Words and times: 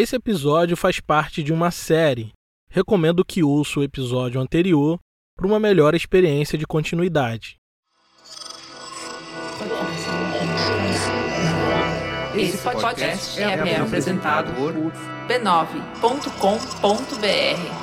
Esse 0.00 0.16
episódio 0.16 0.76
faz 0.78 0.98
parte 0.98 1.42
de 1.42 1.52
uma 1.52 1.70
série. 1.70 2.32
Recomendo 2.70 3.22
que 3.22 3.42
ouça 3.42 3.80
o 3.80 3.82
episódio 3.82 4.40
anterior 4.40 4.98
para 5.36 5.46
uma 5.46 5.60
melhor 5.60 5.94
experiência 5.94 6.56
de 6.56 6.66
continuidade. 6.66 7.58
Esse 12.34 12.56
podcast 12.56 13.42
é 13.42 13.76
apresentado 13.76 14.54
por 14.54 14.72
b9.com.br. 15.28 17.79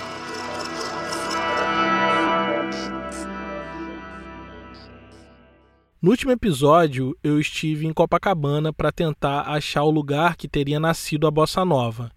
No 6.00 6.12
último 6.12 6.32
episódio, 6.32 7.18
eu 7.24 7.40
estive 7.40 7.88
em 7.88 7.92
Copacabana 7.92 8.72
para 8.72 8.92
tentar 8.92 9.42
achar 9.48 9.84
o 9.84 9.90
lugar 9.90 10.36
que 10.36 10.48
teria 10.48 10.80
nascido 10.80 11.26
a 11.26 11.32
bossa 11.32 11.66
nova. 11.66 12.12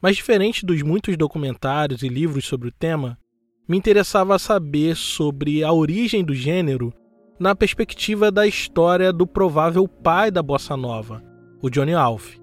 Mas 0.00 0.14
diferente 0.14 0.64
dos 0.64 0.80
muitos 0.82 1.16
documentários 1.16 2.04
e 2.04 2.08
livros 2.08 2.44
sobre 2.44 2.68
o 2.68 2.72
tema, 2.72 3.18
me 3.68 3.76
interessava 3.76 4.38
saber 4.38 4.94
sobre 4.94 5.64
a 5.64 5.72
origem 5.72 6.22
do 6.22 6.32
gênero 6.32 6.92
na 7.36 7.52
perspectiva 7.52 8.30
da 8.30 8.46
história 8.46 9.12
do 9.12 9.26
provável 9.26 9.88
pai 9.88 10.30
da 10.30 10.40
bossa 10.40 10.76
nova, 10.76 11.20
o 11.60 11.68
Johnny 11.68 11.94
Alf. 11.94 12.38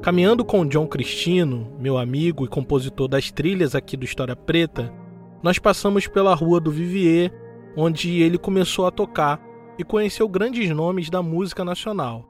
Caminhando 0.00 0.44
com 0.44 0.60
o 0.60 0.68
John 0.68 0.86
Cristino, 0.86 1.76
meu 1.80 1.98
amigo 1.98 2.44
e 2.44 2.48
compositor 2.48 3.08
das 3.08 3.32
trilhas 3.32 3.74
aqui 3.74 3.96
do 3.96 4.04
História 4.04 4.36
Preta, 4.36 4.94
nós 5.42 5.58
passamos 5.58 6.06
pela 6.06 6.34
rua 6.34 6.60
do 6.60 6.70
Vivier 6.70 7.42
onde 7.76 8.20
ele 8.22 8.38
começou 8.38 8.86
a 8.86 8.90
tocar 8.90 9.40
e 9.78 9.84
conheceu 9.84 10.28
grandes 10.28 10.70
nomes 10.70 11.10
da 11.10 11.22
música 11.22 11.64
nacional. 11.64 12.28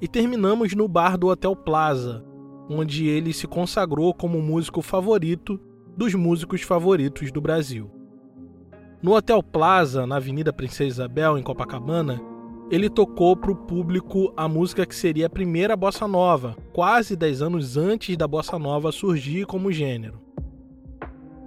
E 0.00 0.08
terminamos 0.08 0.74
no 0.74 0.86
bar 0.86 1.16
do 1.16 1.28
Hotel 1.28 1.56
Plaza, 1.56 2.24
onde 2.68 3.06
ele 3.06 3.32
se 3.32 3.46
consagrou 3.46 4.14
como 4.14 4.40
músico 4.40 4.82
favorito 4.82 5.60
dos 5.96 6.14
músicos 6.14 6.62
favoritos 6.62 7.30
do 7.30 7.40
Brasil. 7.40 7.90
No 9.02 9.14
Hotel 9.14 9.42
Plaza, 9.42 10.06
na 10.06 10.16
Avenida 10.16 10.52
Princesa 10.52 10.84
Isabel, 10.84 11.38
em 11.38 11.42
Copacabana, 11.42 12.20
ele 12.70 12.88
tocou 12.88 13.36
para 13.36 13.52
o 13.52 13.56
público 13.56 14.32
a 14.36 14.48
música 14.48 14.86
que 14.86 14.94
seria 14.94 15.26
a 15.26 15.30
primeira 15.30 15.76
bossa 15.76 16.08
nova, 16.08 16.56
quase 16.72 17.14
10 17.14 17.42
anos 17.42 17.76
antes 17.76 18.16
da 18.16 18.26
bossa 18.26 18.58
nova 18.58 18.90
surgir 18.90 19.44
como 19.44 19.70
gênero. 19.70 20.20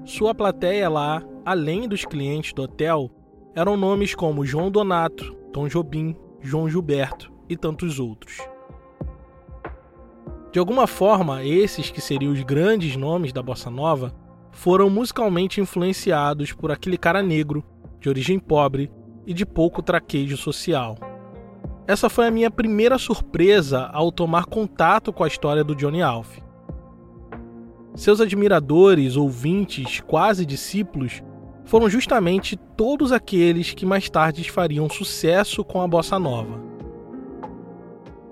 Sua 0.05 0.33
plateia 0.33 0.87
lá, 0.87 1.23
além 1.43 1.87
dos 1.87 2.05
clientes 2.05 2.53
do 2.53 2.61
hotel, 2.61 3.11
eram 3.57 3.75
nomes 3.75 4.13
como 4.13 4.45
João 4.45 4.69
Donato, 4.69 5.33
Tom 5.51 5.67
Jobim, 5.67 6.15
João 6.39 6.69
Gilberto 6.69 7.33
e 7.49 7.57
tantos 7.57 7.99
outros. 7.99 8.37
De 10.51 10.59
alguma 10.59 10.85
forma, 10.85 11.43
esses 11.43 11.89
que 11.89 11.99
seriam 11.99 12.31
os 12.31 12.43
grandes 12.43 12.95
nomes 12.95 13.33
da 13.33 13.41
bossa 13.41 13.71
nova 13.71 14.13
foram 14.51 14.91
musicalmente 14.91 15.59
influenciados 15.59 16.53
por 16.53 16.71
aquele 16.71 16.99
cara 16.99 17.23
negro, 17.23 17.63
de 17.99 18.07
origem 18.07 18.37
pobre 18.37 18.91
e 19.25 19.33
de 19.33 19.43
pouco 19.43 19.81
traquejo 19.81 20.37
social. 20.37 20.95
Essa 21.87 22.11
foi 22.11 22.27
a 22.27 22.31
minha 22.31 22.51
primeira 22.51 22.99
surpresa 22.99 23.89
ao 23.91 24.11
tomar 24.11 24.45
contato 24.45 25.11
com 25.11 25.23
a 25.23 25.27
história 25.27 25.63
do 25.63 25.73
Johnny 25.73 26.03
Alf. 26.03 26.37
Seus 27.95 28.21
admiradores, 28.21 29.15
ouvintes, 29.15 29.99
quase 30.01 30.45
discípulos, 30.45 31.23
foram 31.67 31.89
justamente 31.89 32.55
todos 32.55 33.11
aqueles 33.11 33.73
que 33.73 33.85
mais 33.85 34.09
tarde 34.09 34.49
fariam 34.49 34.89
sucesso 34.89 35.63
com 35.63 35.81
a 35.81 35.87
bossa 35.87 36.17
nova. 36.17 36.59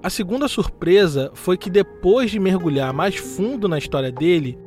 A 0.02 0.09
segunda 0.09 0.47
surpresa 0.47 1.31
foi 1.33 1.58
que 1.58 1.69
depois 1.69 2.31
de 2.31 2.39
mergulhar 2.39 2.94
mais 2.94 3.16
fundo 3.17 3.67
na 3.67 3.78
história 3.78 4.11
dele, 4.11 4.58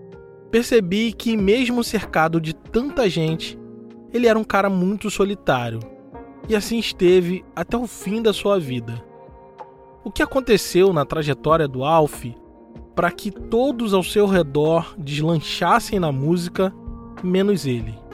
percebi 0.50 1.12
que, 1.12 1.36
mesmo 1.36 1.82
cercado 1.82 2.40
de 2.40 2.54
tanta 2.54 3.08
gente, 3.08 3.58
ele 4.12 4.26
era 4.26 4.38
um 4.38 4.44
cara 4.44 4.68
muito 4.68 5.10
solitário. 5.10 5.80
E 6.46 6.54
assim 6.54 6.78
esteve 6.78 7.44
até 7.56 7.76
o 7.76 7.86
fim 7.86 8.20
da 8.20 8.32
sua 8.32 8.58
vida. 8.58 9.02
O 10.04 10.10
que 10.10 10.22
aconteceu 10.22 10.92
na 10.92 11.06
trajetória 11.06 11.66
do 11.66 11.84
Alf 11.84 12.24
para 12.94 13.10
que 13.10 13.30
todos 13.30 13.94
ao 13.94 14.02
seu 14.02 14.26
redor 14.26 14.94
deslanchassem 14.98 15.98
na 16.00 16.10
música, 16.10 16.74
menos 17.22 17.64
ele? 17.64 18.07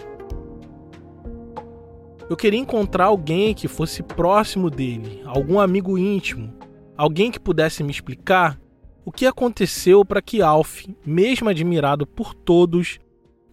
Eu 2.28 2.36
queria 2.36 2.58
encontrar 2.58 3.06
alguém 3.06 3.52
que 3.52 3.68
fosse 3.68 4.02
próximo 4.02 4.70
dele, 4.70 5.20
algum 5.26 5.60
amigo 5.60 5.98
íntimo, 5.98 6.54
alguém 6.96 7.30
que 7.30 7.38
pudesse 7.38 7.82
me 7.82 7.90
explicar 7.90 8.58
o 9.04 9.12
que 9.12 9.26
aconteceu 9.26 10.04
para 10.04 10.22
que 10.22 10.40
Alf, 10.40 10.86
mesmo 11.04 11.50
admirado 11.50 12.06
por 12.06 12.32
todos, 12.32 12.98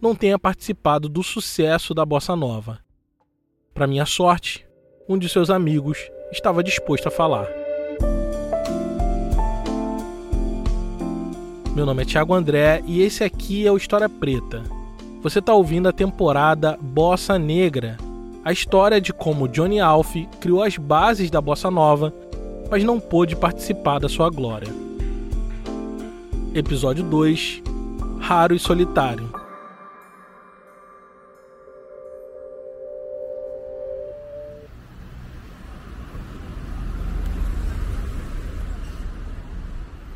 não 0.00 0.14
tenha 0.14 0.38
participado 0.38 1.06
do 1.06 1.22
sucesso 1.22 1.92
da 1.92 2.06
bossa 2.06 2.34
nova. 2.34 2.78
Para 3.74 3.86
minha 3.86 4.06
sorte, 4.06 4.66
um 5.06 5.18
de 5.18 5.28
seus 5.28 5.50
amigos 5.50 5.98
estava 6.32 6.62
disposto 6.62 7.08
a 7.08 7.10
falar. 7.10 7.48
Meu 11.74 11.84
nome 11.84 12.02
é 12.02 12.06
Thiago 12.06 12.32
André 12.32 12.82
e 12.86 13.02
esse 13.02 13.22
aqui 13.22 13.66
é 13.66 13.70
o 13.70 13.76
História 13.76 14.08
Preta. 14.08 14.62
Você 15.22 15.40
está 15.40 15.52
ouvindo 15.52 15.88
a 15.88 15.92
temporada 15.92 16.78
Bossa 16.80 17.38
Negra, 17.38 17.98
a 18.44 18.52
história 18.52 19.00
de 19.00 19.12
como 19.12 19.48
Johnny 19.48 19.78
Alf 19.78 20.16
criou 20.40 20.62
as 20.62 20.76
bases 20.76 21.30
da 21.30 21.40
bossa 21.40 21.70
nova, 21.70 22.12
mas 22.70 22.82
não 22.82 22.98
pôde 22.98 23.36
participar 23.36 24.00
da 24.00 24.08
sua 24.08 24.28
glória. 24.30 24.68
Episódio 26.54 27.04
2 27.04 27.62
Raro 28.20 28.54
e 28.54 28.58
Solitário 28.58 29.30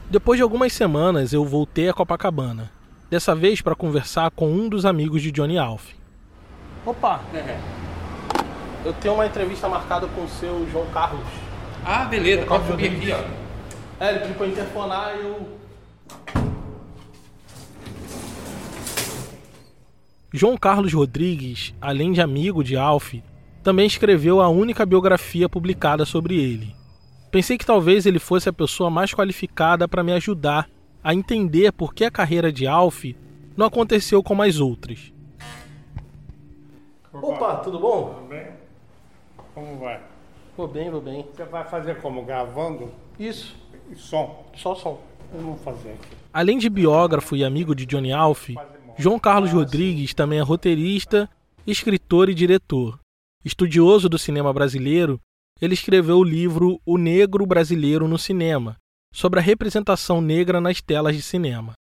Depois 0.08 0.38
de 0.38 0.42
algumas 0.42 0.72
semanas, 0.72 1.32
eu 1.32 1.44
voltei 1.44 1.88
a 1.88 1.92
Copacabana, 1.92 2.70
dessa 3.10 3.34
vez 3.34 3.60
para 3.60 3.74
conversar 3.74 4.30
com 4.30 4.50
um 4.50 4.68
dos 4.68 4.86
amigos 4.86 5.20
de 5.20 5.30
Johnny 5.30 5.58
Alf. 5.58 5.92
Opa! 6.86 7.20
É. 7.34 7.58
Eu 8.86 8.92
tenho 8.92 9.14
uma 9.14 9.26
entrevista 9.26 9.68
marcada 9.68 10.06
com 10.06 10.22
o 10.22 10.28
seu 10.28 10.64
João 10.70 10.86
Carlos. 10.92 11.26
Ah, 11.84 12.04
beleza. 12.04 12.46
Pode 12.46 12.68
subir 12.68 12.86
aqui, 12.86 13.10
ó. 13.10 13.18
É, 13.98 14.10
ele 14.10 14.20
pediu 14.20 14.34
pra 14.36 14.46
interfonar 14.46 15.16
e 15.16 15.22
eu... 15.22 15.58
João 20.32 20.56
Carlos 20.56 20.92
Rodrigues, 20.92 21.74
além 21.80 22.12
de 22.12 22.20
amigo 22.20 22.62
de 22.62 22.76
Alf, 22.76 23.14
também 23.60 23.88
escreveu 23.88 24.40
a 24.40 24.48
única 24.48 24.86
biografia 24.86 25.48
publicada 25.48 26.04
sobre 26.04 26.40
ele. 26.40 26.72
Pensei 27.32 27.58
que 27.58 27.66
talvez 27.66 28.06
ele 28.06 28.20
fosse 28.20 28.48
a 28.48 28.52
pessoa 28.52 28.88
mais 28.88 29.12
qualificada 29.12 29.88
para 29.88 30.04
me 30.04 30.12
ajudar 30.12 30.70
a 31.02 31.12
entender 31.12 31.72
por 31.72 31.92
que 31.92 32.04
a 32.04 32.10
carreira 32.10 32.52
de 32.52 32.68
Alf 32.68 33.04
não 33.56 33.66
aconteceu 33.66 34.22
como 34.22 34.44
as 34.44 34.60
outras. 34.60 35.12
Opa, 37.12 37.56
tudo 37.56 37.80
bom? 37.80 38.14
Tudo 38.14 38.28
bem? 38.28 38.55
Como 39.56 39.78
vai? 39.78 39.98
Vou 40.54 40.68
bem, 40.68 40.90
vou 40.90 41.00
bem. 41.00 41.24
Você 41.34 41.44
vai 41.46 41.64
fazer 41.64 41.98
como? 42.02 42.22
Gravando? 42.22 42.92
Isso. 43.18 43.56
E 43.90 43.96
som? 43.96 44.44
Só 44.54 44.74
som. 44.74 45.00
Eu 45.32 45.40
vou 45.40 45.56
fazer 45.56 45.92
aqui. 45.92 46.14
Além 46.30 46.58
de 46.58 46.68
biógrafo 46.68 47.34
e 47.34 47.42
amigo 47.42 47.74
de 47.74 47.86
Johnny 47.86 48.12
Alf, 48.12 48.50
João 48.98 49.18
Carlos 49.18 49.52
Rodrigues 49.52 50.12
também 50.12 50.38
é 50.38 50.42
roteirista, 50.42 51.26
escritor 51.66 52.28
e 52.28 52.34
diretor. 52.34 53.00
Estudioso 53.42 54.10
do 54.10 54.18
cinema 54.18 54.52
brasileiro, 54.52 55.18
ele 55.58 55.72
escreveu 55.72 56.18
o 56.18 56.24
livro 56.24 56.78
O 56.84 56.98
Negro 56.98 57.46
Brasileiro 57.46 58.06
no 58.06 58.18
Cinema, 58.18 58.76
sobre 59.10 59.40
a 59.40 59.42
representação 59.42 60.20
negra 60.20 60.60
nas 60.60 60.82
telas 60.82 61.16
de 61.16 61.22
cinema. 61.22 61.72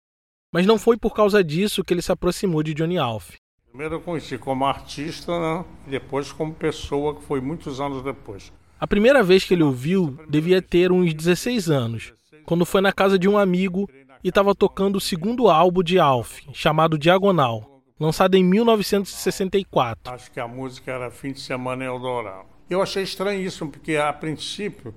Mas 0.53 0.65
não 0.65 0.79
foi 0.79 0.95
por 0.95 1.13
causa 1.13 1.43
disso 1.43 1.83
que 1.83 1.93
ele 1.93 2.01
se 2.01 2.09
aproximou 2.13 2.63
de 2.63 2.73
Johnny 2.73 2.97
Alf. 2.97 3.35
Primeiro 3.75 3.95
eu 3.95 3.99
conheci 3.99 4.37
como 4.37 4.63
artista, 4.63 5.37
né? 5.37 5.65
e 5.85 5.89
depois 5.89 6.31
como 6.31 6.53
pessoa, 6.53 7.13
que 7.13 7.21
foi 7.23 7.41
muitos 7.41 7.81
anos 7.81 8.01
depois. 8.01 8.53
A 8.79 8.87
primeira 8.87 9.21
vez 9.21 9.43
que 9.43 9.53
ele 9.53 9.63
ouviu 9.63 10.17
devia 10.29 10.61
ter 10.61 10.93
uns 10.93 11.13
16 11.13 11.69
anos, 11.69 12.13
quando 12.45 12.65
foi 12.65 12.79
na 12.79 12.93
casa 12.93 13.19
de 13.19 13.27
um 13.27 13.37
amigo 13.37 13.85
e 14.23 14.29
estava 14.29 14.55
tocando 14.55 14.95
o 14.95 15.01
segundo 15.01 15.49
álbum 15.49 15.83
de 15.83 15.99
Alf, 15.99 16.39
chamado 16.53 16.97
Diagonal, 16.97 17.81
lançado 17.99 18.35
em 18.35 18.45
1964. 18.45 20.13
Acho 20.13 20.31
que 20.31 20.39
a 20.39 20.47
música 20.47 20.93
era 20.93 21.11
Fim 21.11 21.33
de 21.33 21.41
Semana 21.41 21.83
em 21.83 21.87
Eldorado. 21.87 22.47
Eu 22.69 22.81
achei 22.81 23.03
estranho 23.03 23.41
isso, 23.41 23.67
porque 23.67 23.97
a 23.97 24.13
princípio 24.13 24.95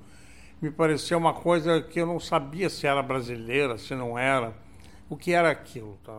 me 0.63 0.71
parecia 0.71 1.19
uma 1.19 1.35
coisa 1.35 1.83
que 1.83 2.01
eu 2.01 2.07
não 2.07 2.21
sabia 2.21 2.71
se 2.71 2.87
era 2.87 3.03
brasileira, 3.03 3.77
se 3.77 3.93
não 3.97 4.17
era, 4.17 4.55
o 5.11 5.17
que 5.17 5.33
era 5.33 5.51
aquilo. 5.51 5.99
Tá? 6.05 6.13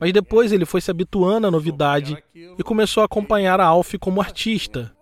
Mas 0.00 0.12
depois 0.12 0.52
ele 0.52 0.64
foi 0.64 0.80
se 0.80 0.90
habituando 0.90 1.46
à 1.46 1.50
novidade 1.50 2.16
e 2.34 2.62
começou 2.62 3.02
a 3.02 3.06
acompanhar 3.06 3.60
a 3.60 3.66
Alf 3.66 3.94
como 4.00 4.20
artista, 4.20 4.92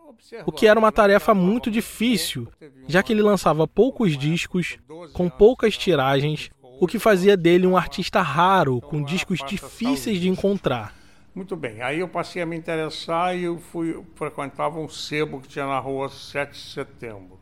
o 0.44 0.52
que 0.52 0.66
era 0.66 0.78
uma 0.78 0.92
tarefa 0.92 1.34
muito 1.34 1.70
difícil, 1.70 2.48
já 2.86 3.02
que 3.02 3.12
ele 3.12 3.22
lançava 3.22 3.66
poucos 3.66 4.16
discos, 4.16 4.78
com 5.12 5.28
poucas 5.28 5.76
tiragens, 5.76 6.50
o 6.80 6.86
que 6.86 6.98
fazia 6.98 7.36
dele 7.36 7.66
um 7.66 7.76
artista 7.76 8.20
raro, 8.20 8.80
com 8.80 9.02
discos 9.02 9.40
difíceis 9.46 10.20
de 10.20 10.28
encontrar. 10.28 10.94
Muito 11.34 11.54
bem, 11.54 11.82
aí 11.82 12.00
eu 12.00 12.08
passei 12.08 12.40
a 12.40 12.46
me 12.46 12.56
interessar 12.56 13.36
e 13.36 13.44
eu 13.44 13.58
fui 13.58 14.02
frequentava 14.14 14.78
um 14.78 14.88
sebo 14.88 15.40
que 15.40 15.48
tinha 15.48 15.66
na 15.66 15.78
rua 15.78 16.08
7 16.08 16.52
de 16.52 16.58
setembro. 16.58 17.38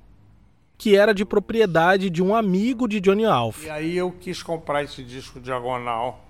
Que 0.76 0.96
era 0.96 1.14
de 1.14 1.25
propriedade 1.25 2.11
de 2.11 2.20
um 2.20 2.35
amigo 2.35 2.88
de 2.88 3.00
Johnny 3.00 3.25
Alf. 3.25 3.64
E 3.64 3.70
aí 3.70 3.96
eu 3.96 4.11
quis 4.11 4.43
comprar 4.43 4.82
esse 4.82 5.05
disco 5.05 5.38
diagonal, 5.41 6.24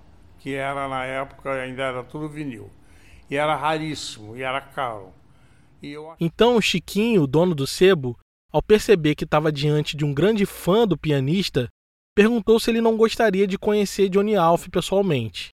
que 0.45 0.53
era 0.53 0.87
na 0.87 1.03
época 1.03 1.51
ainda 1.51 1.81
era 1.81 2.03
tudo 2.03 2.29
vinil. 2.29 2.69
E 3.27 3.35
era 3.35 3.55
raríssimo, 3.55 4.37
e 4.37 4.43
era 4.43 4.61
caro. 4.61 5.11
E 5.81 5.93
eu... 5.93 6.13
Então 6.19 6.55
o 6.55 6.61
Chiquinho, 6.61 7.23
o 7.23 7.27
dono 7.27 7.55
do 7.55 7.65
sebo, 7.65 8.15
ao 8.53 8.61
perceber 8.61 9.15
que 9.15 9.23
estava 9.23 9.51
diante 9.51 9.97
de 9.97 10.05
um 10.05 10.13
grande 10.13 10.45
fã 10.45 10.87
do 10.87 10.95
pianista, 10.95 11.67
perguntou 12.15 12.59
se 12.59 12.69
ele 12.69 12.79
não 12.79 12.95
gostaria 12.95 13.47
de 13.47 13.57
conhecer 13.57 14.07
Johnny 14.07 14.35
Alf 14.35 14.67
pessoalmente. 14.69 15.49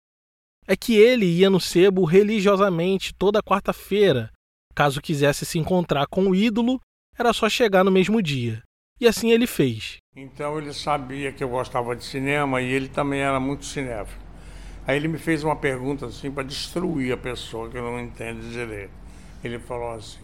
É 0.67 0.77
que 0.77 0.95
ele 0.95 1.25
ia 1.25 1.49
no 1.49 1.59
sebo 1.59 2.05
religiosamente 2.05 3.15
toda 3.15 3.43
quarta-feira. 3.43 4.31
Caso 4.75 5.01
quisesse 5.01 5.47
se 5.47 5.59
encontrar 5.59 6.07
com 6.07 6.29
o 6.29 6.35
ídolo, 6.35 6.79
era 7.19 7.33
só 7.33 7.49
chegar 7.49 7.83
no 7.83 7.91
mesmo 7.91 8.21
dia. 8.21 8.63
E 9.01 9.09
assim 9.09 9.31
ele 9.31 9.47
fez. 9.47 9.97
Então 10.15 10.59
ele 10.59 10.75
sabia 10.75 11.33
que 11.33 11.43
eu 11.43 11.49
gostava 11.49 11.97
de 11.97 12.05
cinema 12.05 12.61
e 12.61 12.71
ele 12.71 12.91
também 12.91 13.21
era 13.21 13.41
muito 13.41 13.65
cinéfilo. 13.65 14.22
Aí 14.87 14.97
ele 14.97 15.09
me 15.09 15.19
fez 15.19 15.45
uma 15.45 15.55
pergunta 15.55 16.07
assim 16.07 16.31
para 16.31 16.43
destruir 16.43 17.13
a 17.13 17.17
pessoa 17.17 17.69
que 17.69 17.81
não 17.81 18.01
entende 18.01 18.51
direito. 18.51 18.91
Ele 19.43 19.59
falou 19.59 19.93
assim: 19.93 20.21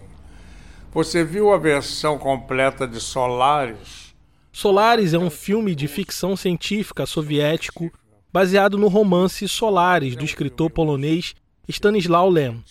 Você 0.93 1.25
viu 1.25 1.53
a 1.53 1.59
versão 1.59 2.19
completa 2.19 2.87
de 2.87 3.01
Solares? 3.01 4.15
Solaris 4.53 5.15
é 5.15 5.19
um 5.19 5.31
filme 5.31 5.75
de 5.75 5.87
ficção 5.87 6.37
científica 6.37 7.07
soviético 7.07 7.93
baseado 8.33 8.77
no 8.77 8.89
romance 8.89 9.47
Solaris 9.47 10.17
do 10.17 10.25
escritor 10.25 10.71
polonês 10.71 11.35
Stanislaw 11.69 12.29
Lem. 12.29 12.65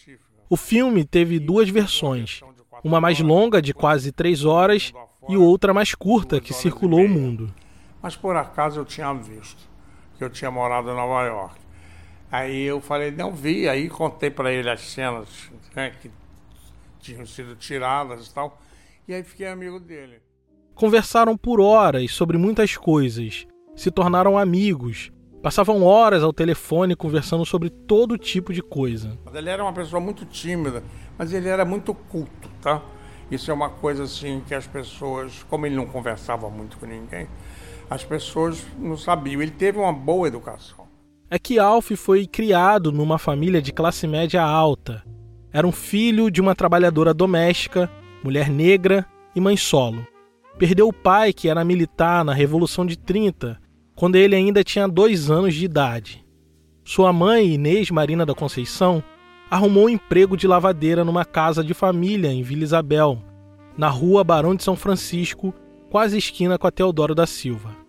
O 0.49 0.57
filme 0.57 1.05
teve 1.05 1.39
duas 1.39 1.69
versões, 1.69 2.41
uma 2.83 2.99
mais 2.99 3.19
longa 3.19 3.61
de 3.61 3.73
quase 3.73 4.11
três 4.11 4.43
horas 4.43 4.91
e 5.29 5.37
outra 5.37 5.73
mais 5.73 5.95
curta 5.95 6.41
que 6.41 6.53
circulou 6.53 7.01
o 7.01 7.09
mundo. 7.09 7.53
Mas 8.01 8.15
por 8.15 8.35
acaso 8.35 8.79
eu 8.79 8.85
tinha 8.85 9.13
visto, 9.13 9.61
que 10.17 10.23
eu 10.23 10.29
tinha 10.29 10.51
morado 10.51 10.89
em 10.89 10.95
Nova 10.95 11.23
York. 11.23 11.66
Aí 12.31 12.63
eu 12.63 12.81
falei, 12.81 13.11
não 13.11 13.31
vi, 13.31 13.69
aí 13.69 13.87
contei 13.89 14.29
para 14.29 14.51
ele 14.51 14.69
as 14.69 14.81
cenas 14.81 15.27
né, 15.75 15.91
que 16.01 16.11
tinham 16.99 17.25
sido 17.25 17.55
tiradas 17.55 18.27
e 18.27 18.33
tal, 18.33 18.59
e 19.07 19.13
aí 19.13 19.23
fiquei 19.23 19.47
amigo 19.47 19.79
dele. 19.79 20.19
Conversaram 20.75 21.37
por 21.37 21.61
horas 21.61 22.11
sobre 22.11 22.37
muitas 22.37 22.75
coisas, 22.75 23.47
se 23.75 23.89
tornaram 23.89 24.37
amigos, 24.37 25.11
passavam 25.41 25.83
horas 25.83 26.21
ao 26.21 26.33
telefone 26.33 26.95
conversando 26.95 27.45
sobre 27.45 27.69
todo 27.69 28.17
tipo 28.17 28.51
de 28.51 28.61
coisa. 28.61 29.17
Ele 29.33 29.49
era 29.49 29.63
uma 29.63 29.73
pessoa 29.73 30.01
muito 30.01 30.25
tímida, 30.25 30.83
mas 31.17 31.31
ele 31.31 31.47
era 31.47 31.63
muito 31.63 31.93
culto, 31.93 32.49
tá? 32.61 32.81
Isso 33.31 33.51
é 33.51 33.53
uma 33.53 33.69
coisa 33.69 34.03
assim 34.03 34.41
que 34.45 34.53
as 34.53 34.67
pessoas, 34.67 35.43
como 35.49 35.65
ele 35.65 35.75
não 35.75 35.85
conversava 35.85 36.49
muito 36.49 36.77
com 36.77 36.85
ninguém, 36.85 37.27
as 37.89 38.03
pessoas 38.03 38.65
não 38.77 38.97
sabiam. 38.97 39.41
Ele 39.41 39.51
teve 39.51 39.77
uma 39.77 39.93
boa 39.93 40.27
educação. 40.27 40.86
É 41.29 41.37
que 41.37 41.59
Alf 41.59 41.91
foi 41.91 42.25
criado 42.25 42.89
numa 42.89 43.17
família 43.17 43.61
de 43.61 43.73
classe 43.73 44.07
média 44.07 44.41
alta. 44.41 45.03
Era 45.51 45.67
um 45.67 45.73
filho 45.73 46.31
de 46.31 46.39
uma 46.39 46.55
trabalhadora 46.55 47.13
doméstica, 47.13 47.91
mulher 48.23 48.49
negra 48.49 49.05
e 49.35 49.41
mãe 49.41 49.57
solo. 49.57 50.07
Perdeu 50.57 50.87
o 50.87 50.93
pai, 50.93 51.33
que 51.33 51.49
era 51.49 51.65
militar 51.65 52.23
na 52.23 52.33
Revolução 52.33 52.85
de 52.85 52.97
30, 52.97 53.59
quando 53.93 54.15
ele 54.15 54.37
ainda 54.37 54.63
tinha 54.63 54.87
dois 54.87 55.29
anos 55.29 55.53
de 55.53 55.65
idade. 55.65 56.25
Sua 56.85 57.11
mãe, 57.11 57.55
Inês 57.55 57.91
Marina 57.91 58.25
da 58.25 58.33
Conceição, 58.33 59.03
arrumou 59.51 59.85
um 59.85 59.89
emprego 59.89 60.37
de 60.37 60.47
lavadeira 60.47 61.03
numa 61.03 61.25
casa 61.25 61.61
de 61.61 61.73
família 61.73 62.31
em 62.31 62.41
Vila 62.41 62.63
Isabel, 62.63 63.21
na 63.77 63.89
rua 63.89 64.23
Barão 64.23 64.55
de 64.55 64.63
São 64.63 64.77
Francisco, 64.77 65.53
quase 65.89 66.17
esquina 66.17 66.57
com 66.57 66.67
a 66.67 66.71
Teodoro 66.71 67.13
da 67.13 67.27
Silva. 67.27 67.86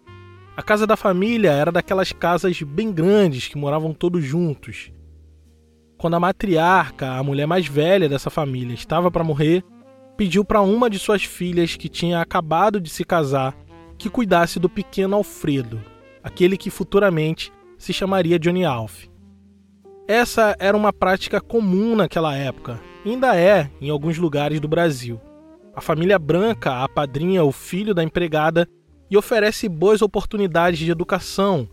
A 0.58 0.62
casa 0.64 0.88
da 0.88 0.96
família 0.96 1.52
era 1.52 1.70
daquelas 1.70 2.10
casas 2.10 2.60
bem 2.62 2.90
grandes 2.90 3.46
que 3.46 3.56
moravam 3.56 3.94
todos 3.94 4.25
juntos. 4.25 4.90
Quando 5.96 6.14
a 6.14 6.20
matriarca, 6.20 7.12
a 7.12 7.22
mulher 7.22 7.46
mais 7.46 7.69
velha 7.69 8.08
dessa 8.08 8.28
família, 8.28 8.75
estava 8.75 9.08
para 9.08 9.22
morrer, 9.22 9.62
pediu 10.16 10.44
para 10.44 10.60
uma 10.60 10.90
de 10.90 10.99
suas 10.99 11.22
filhas 11.22 11.76
que 11.76 11.88
tinha 11.88 12.20
acabado 12.20 12.81
de 12.81 12.90
se 12.90 13.05
casar 13.05 13.56
que 13.96 14.10
cuidasse 14.10 14.58
do 14.58 14.69
pequeno 14.69 15.14
Alfredo, 15.14 15.81
aquele 16.25 16.56
que 16.56 16.70
futuramente 16.70 17.52
se 17.78 17.93
chamaria 17.93 18.37
Johnny 18.37 18.64
Alf. 18.64 19.06
Essa 20.08 20.56
era 20.58 20.76
uma 20.76 20.93
prática 20.93 21.40
comum 21.40 21.94
naquela 21.94 22.34
época, 22.34 22.81
ainda 23.06 23.37
é 23.37 23.70
em 23.81 23.90
alguns 23.90 24.19
lugares 24.19 24.58
do 24.58 24.66
Brasil. 24.66 25.20
A 25.72 25.81
família 25.81 26.19
branca 26.19 26.82
apadrinha 26.82 27.44
o 27.44 27.52
filho 27.52 27.94
da 27.94 28.02
empregada 28.02 28.69
e 29.10 29.16
oferece 29.16 29.69
boas 29.69 30.02
oportunidades 30.02 30.78
de 30.78 30.90
educação. 30.90 31.69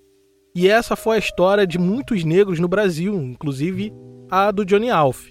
E 0.56 0.70
essa 0.70 0.96
foi 0.96 1.18
a 1.18 1.20
história 1.20 1.68
de 1.68 1.78
muitos 1.78 2.24
negros 2.24 2.60
no 2.60 2.68
Brasil, 2.68 3.16
inclusive 3.22 3.94
a 4.30 4.52
do 4.52 4.66
Johnny 4.66 4.90
Alf. 4.90 5.30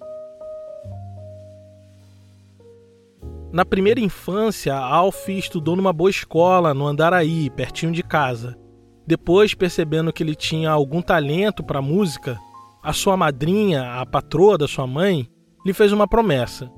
Na 3.50 3.64
primeira 3.64 4.00
infância, 4.00 4.74
Alf 4.74 5.28
estudou 5.28 5.76
numa 5.76 5.92
boa 5.92 6.10
escola 6.10 6.74
no 6.74 6.86
Andaraí, 6.86 7.48
pertinho 7.50 7.92
de 7.92 8.02
casa. 8.02 8.58
Depois, 9.06 9.54
percebendo 9.54 10.12
que 10.12 10.22
ele 10.22 10.34
tinha 10.34 10.70
algum 10.70 11.00
talento 11.00 11.62
para 11.62 11.80
música, 11.80 12.38
a 12.82 12.92
sua 12.92 13.16
madrinha, 13.16 14.00
a 14.00 14.04
patroa 14.04 14.58
da 14.58 14.66
sua 14.66 14.86
mãe, 14.86 15.28
lhe 15.64 15.72
fez 15.72 15.92
uma 15.92 16.08
promessa. 16.08 16.70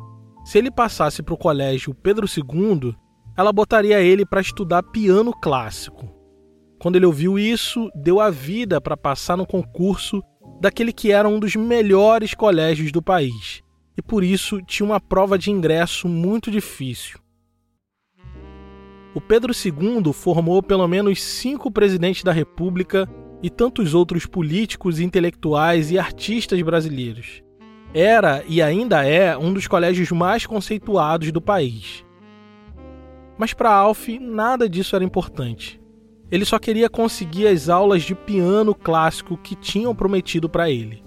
Se 0.44 0.58
ele 0.58 0.70
passasse 0.70 1.22
para 1.22 1.34
o 1.34 1.38
colégio 1.38 1.94
Pedro 1.94 2.26
II, 2.26 2.94
ela 3.36 3.52
botaria 3.52 4.00
ele 4.00 4.24
para 4.24 4.40
estudar 4.40 4.82
piano 4.82 5.32
clássico. 5.32 6.08
Quando 6.78 6.96
ele 6.96 7.06
ouviu 7.06 7.38
isso, 7.38 7.90
deu 7.94 8.20
a 8.20 8.30
vida 8.30 8.80
para 8.80 8.96
passar 8.96 9.36
no 9.36 9.46
concurso 9.46 10.22
daquele 10.60 10.92
que 10.92 11.12
era 11.12 11.28
um 11.28 11.38
dos 11.38 11.54
melhores 11.56 12.34
colégios 12.34 12.90
do 12.90 13.02
país 13.02 13.62
e 13.96 14.02
por 14.02 14.22
isso 14.22 14.60
tinha 14.62 14.86
uma 14.86 15.00
prova 15.00 15.38
de 15.38 15.50
ingresso 15.50 16.06
muito 16.06 16.50
difícil. 16.50 17.18
O 19.14 19.20
Pedro 19.20 19.52
II 19.52 20.12
formou 20.12 20.62
pelo 20.62 20.86
menos 20.86 21.22
cinco 21.22 21.70
presidentes 21.70 22.22
da 22.22 22.32
República 22.32 23.08
e 23.42 23.48
tantos 23.48 23.94
outros 23.94 24.26
políticos, 24.26 25.00
intelectuais 25.00 25.90
e 25.90 25.98
artistas 25.98 26.60
brasileiros. 26.60 27.42
Era 27.94 28.44
e 28.46 28.60
ainda 28.60 29.04
é 29.04 29.36
um 29.36 29.54
dos 29.54 29.66
colégios 29.66 30.10
mais 30.10 30.44
conceituados 30.44 31.32
do 31.32 31.40
país. 31.40 32.05
Mas 33.38 33.52
para 33.52 33.72
Alf, 33.72 34.08
nada 34.20 34.68
disso 34.68 34.96
era 34.96 35.04
importante. 35.04 35.80
Ele 36.30 36.44
só 36.44 36.58
queria 36.58 36.88
conseguir 36.88 37.46
as 37.46 37.68
aulas 37.68 38.02
de 38.02 38.14
piano 38.14 38.74
clássico 38.74 39.36
que 39.36 39.54
tinham 39.54 39.94
prometido 39.94 40.48
para 40.48 40.70
ele. 40.70 41.02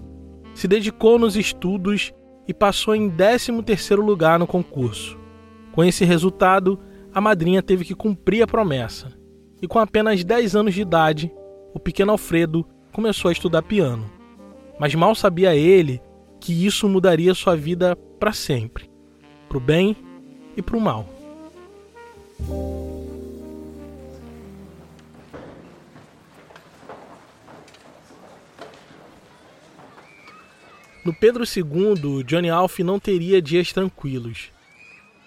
Se 0.54 0.66
dedicou 0.66 1.18
nos 1.18 1.36
estudos 1.36 2.12
e 2.48 2.54
passou 2.54 2.94
em 2.94 3.10
13º 3.10 3.96
lugar 3.96 4.38
no 4.38 4.46
concurso. 4.46 5.18
Com 5.72 5.84
esse 5.84 6.04
resultado, 6.04 6.78
a 7.12 7.20
madrinha 7.20 7.62
teve 7.62 7.84
que 7.84 7.94
cumprir 7.94 8.42
a 8.42 8.46
promessa. 8.46 9.12
E 9.60 9.68
com 9.68 9.78
apenas 9.78 10.24
10 10.24 10.56
anos 10.56 10.74
de 10.74 10.82
idade, 10.82 11.30
o 11.74 11.78
pequeno 11.78 12.12
Alfredo 12.12 12.66
começou 12.92 13.28
a 13.28 13.32
estudar 13.32 13.62
piano. 13.62 14.10
Mas 14.78 14.94
mal 14.94 15.14
sabia 15.14 15.54
ele 15.54 16.00
que 16.40 16.66
isso 16.66 16.88
mudaria 16.88 17.34
sua 17.34 17.54
vida 17.54 17.94
para 18.18 18.32
sempre, 18.32 18.90
para 19.48 19.58
o 19.58 19.60
bem 19.60 19.94
e 20.56 20.62
para 20.62 20.76
o 20.76 20.80
mal. 20.80 21.19
No 31.02 31.14
Pedro 31.14 31.44
II, 31.44 32.22
Johnny 32.24 32.50
Alf 32.50 32.80
não 32.80 33.00
teria 33.00 33.40
dias 33.40 33.72
tranquilos. 33.72 34.52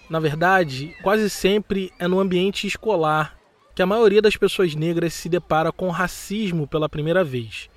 Na 0.10 0.20
verdade, 0.20 0.96
quase 1.02 1.30
sempre 1.30 1.92
é 1.98 2.08
no 2.08 2.20
ambiente 2.20 2.68
escolar 2.68 3.36
que 3.74 3.82
a 3.82 3.86
maioria 3.86 4.22
das 4.22 4.38
pessoas 4.38 4.76
negras 4.76 5.14
se 5.14 5.28
depara 5.28 5.72
com 5.72 5.90
racismo 5.90 6.68
pela 6.68 6.88
primeira 6.88 7.24
vez. 7.24 7.70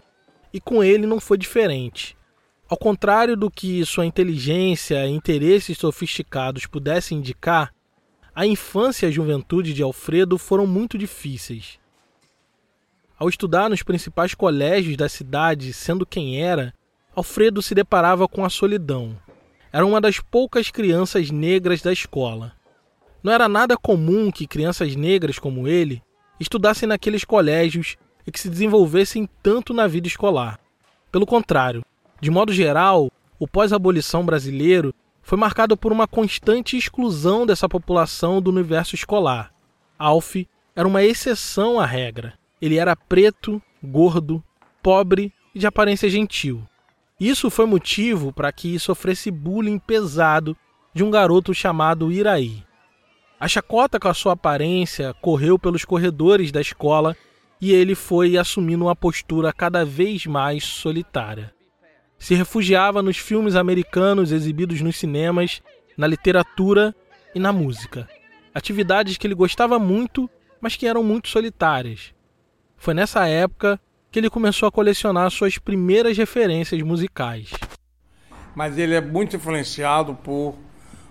E 0.53 0.61
com 0.61 0.85
ele 0.85 1.07
não 1.07 1.19
foi 1.19 1.39
diferente. 1.39 2.17
Ao 2.69 2.77
contrário 2.77 3.37
do 3.37 3.51
que 3.51 3.85
sua 3.87 4.05
inteligência 4.05 5.07
e 5.07 5.11
interesses 5.11 5.79
sofisticados 5.79 6.67
pudessem 6.67 7.19
indicar, 7.19 7.73
a 8.37 8.47
infância 8.47 9.07
e 9.07 9.09
a 9.09 9.11
juventude 9.11 9.73
de 9.73 9.83
Alfredo 9.83 10.37
foram 10.37 10.67
muito 10.67 10.99
difíceis. 10.99 11.79
Ao 13.19 13.31
estudar 13.31 13.71
nos 13.71 13.83
principais 13.83 14.35
colégios 14.35 14.95
da 14.95 15.09
cidade, 15.09 15.73
sendo 15.73 16.05
quem 16.05 16.43
era, 16.43 16.75
Alfredo 17.15 17.63
se 17.63 17.75
deparava 17.75 18.29
com 18.29 18.45
a 18.45 18.51
solidão. 18.51 19.17
era 19.73 19.87
uma 19.87 20.03
das 20.03 20.21
poucas 20.21 20.71
crianças 20.71 21.31
negras 21.31 21.81
da 21.81 21.91
escola. 21.91 22.53
Não 23.23 23.33
era 23.33 23.49
nada 23.49 23.75
comum 23.75 24.31
que 24.31 24.47
crianças 24.47 24.95
negras 24.95 25.39
como 25.39 25.67
ele 25.67 26.03
estudassem 26.39 26.87
naqueles 26.87 27.25
colégios 27.25 27.97
e 28.27 28.31
que 28.31 28.39
se 28.39 28.51
desenvolvessem 28.51 29.27
tanto 29.43 29.73
na 29.73 29.87
vida 29.87 30.09
escolar. 30.09 30.61
Pelo 31.11 31.25
contrário, 31.25 31.83
de 32.21 32.31
modo 32.31 32.53
geral, 32.53 33.11
o 33.39 33.49
pós-abolição 33.49 34.27
brasileiro 34.27 34.95
foi 35.27 35.37
marcado 35.37 35.77
por 35.77 35.91
uma 35.91 36.07
constante 36.07 36.77
exclusão 36.77 37.45
dessa 37.45 37.69
população 37.69 38.41
do 38.41 38.49
universo 38.49 38.95
escolar. 38.95 39.53
Alf 39.99 40.37
era 40.75 40.87
uma 40.87 41.03
exceção 41.03 41.81
à 41.81 41.85
regra. 41.85 42.35
Ele 42.63 42.77
era 42.77 42.95
preto, 42.95 43.61
gordo, 43.83 44.41
pobre 44.81 45.33
e 45.53 45.59
de 45.59 45.67
aparência 45.67 46.09
gentil. 46.09 46.63
Isso 47.19 47.51
foi 47.51 47.67
motivo 47.67 48.33
para 48.33 48.53
que 48.53 48.79
sofresse 48.79 49.29
bullying 49.33 49.81
pesado 49.81 50.57
de 50.95 51.03
um 51.03 51.11
garoto 51.11 51.53
chamado 51.53 52.13
Iraí. 52.13 52.63
A 53.41 53.49
chacota 53.49 53.99
com 53.99 54.07
a 54.07 54.15
sua 54.15 54.35
aparência 54.35 55.13
correu 55.15 55.59
pelos 55.59 55.85
corredores 55.85 56.53
da 56.53 56.61
escola 56.61 57.17
e 57.61 57.73
ele 57.73 57.97
foi 57.97 58.39
assumindo 58.39 58.85
uma 58.85 58.95
postura 58.95 59.53
cada 59.53 59.85
vez 59.85 60.25
mais 60.25 60.63
solitária. 60.63 61.56
Se 62.19 62.35
refugiava 62.35 63.03
nos 63.03 63.19
filmes 63.19 63.55
americanos 63.55 64.33
exibidos 64.33 64.81
nos 64.81 64.97
cinemas, 64.97 65.63
na 65.97 66.07
literatura 66.07 66.95
e 67.35 67.39
na 67.39 67.53
música. 67.53 68.09
Atividades 68.55 69.17
que 69.17 69.27
ele 69.27 69.35
gostava 69.35 69.79
muito, 69.79 70.29
mas 70.61 70.77
que 70.77 70.87
eram 70.87 71.03
muito 71.03 71.29
solitárias. 71.29 72.15
Foi 72.77 72.95
nessa 72.95 73.27
época 73.27 73.81
que 74.11 74.19
ele 74.19 74.31
começou 74.31 74.67
a 74.67 74.73
colecionar 74.73 75.31
suas 75.31 75.59
primeiras 75.59 76.17
referências 76.17 76.81
musicais. 76.83 77.51
Mas 78.55 78.79
ele 78.79 78.95
é 78.95 79.01
muito 79.01 79.37
influenciado 79.37 80.15
por 80.15 80.55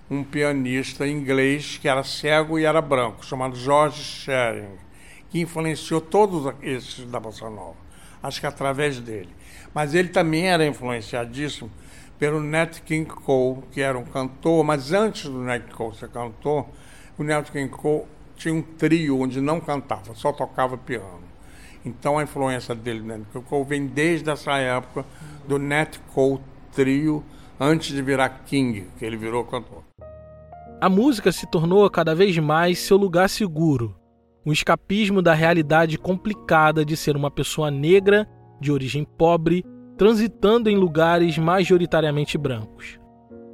um 0.10 0.24
pianista 0.24 1.08
inglês 1.08 1.78
que 1.78 1.88
era 1.88 2.04
cego 2.04 2.60
e 2.60 2.66
era 2.66 2.82
branco, 2.82 3.26
chamado 3.26 3.56
George 3.56 4.02
Shearing, 4.02 4.78
que 5.30 5.40
influenciou 5.40 6.02
todos 6.02 6.54
esses 6.62 7.06
da 7.06 7.20
Bossa 7.20 7.50
Nova. 7.50 7.78
Acho 8.22 8.40
que 8.40 8.48
através 8.48 9.00
dele. 9.00 9.30
Mas 9.76 9.94
ele 9.94 10.08
também 10.08 10.48
era 10.48 10.66
influenciadíssimo 10.66 11.70
pelo 12.18 12.40
Nat 12.40 12.80
King 12.80 13.06
Cole, 13.06 13.62
que 13.74 13.82
era 13.82 13.98
um 13.98 14.06
cantor, 14.06 14.64
mas 14.64 14.94
antes 14.94 15.30
do 15.30 15.40
Nat 15.40 15.70
Cole 15.74 15.94
ser 15.98 16.08
cantor, 16.08 16.66
o 17.18 17.24
Nat 17.26 17.52
King 17.52 17.68
Cole 17.68 18.06
tinha 18.38 18.54
um 18.54 18.62
trio 18.62 19.20
onde 19.20 19.42
não 19.42 19.60
cantava, 19.60 20.16
só 20.16 20.32
tocava 20.32 20.78
piano. 20.78 21.26
Então 21.86 22.18
a 22.18 22.24
influência 22.24 22.74
dele, 22.74 23.02
né, 23.02 23.18
Nat 23.18 23.28
King 23.34 23.46
Cole, 23.46 23.66
vem 23.66 23.86
desde 23.86 24.30
essa 24.30 24.54
época 24.54 25.06
do 25.46 25.60
Nat 25.60 25.98
Cole 26.14 26.40
trio, 26.72 27.22
antes 27.60 27.94
de 27.94 28.02
virar 28.02 28.30
King, 28.46 28.88
que 28.98 29.04
ele 29.04 29.18
virou 29.18 29.44
cantor. 29.44 29.84
A 30.80 30.88
música 30.88 31.34
se 31.34 31.46
tornou 31.52 31.90
cada 31.90 32.16
vez 32.16 32.38
mais 32.38 32.80
seu 32.80 32.96
lugar 32.96 33.30
seguro, 33.30 33.94
um 34.46 34.54
escapismo 34.54 35.22
da 35.22 35.34
realidade 35.34 35.98
complicada 35.98 36.86
de 36.86 36.96
ser 36.96 37.18
uma 37.18 37.30
pessoa 37.30 37.70
negra, 37.70 38.26
de 38.66 38.72
origem 38.72 39.04
pobre, 39.04 39.64
transitando 39.98 40.70
em 40.70 40.76
lugares 40.76 41.38
majoritariamente 41.38 42.38
brancos. 42.38 43.00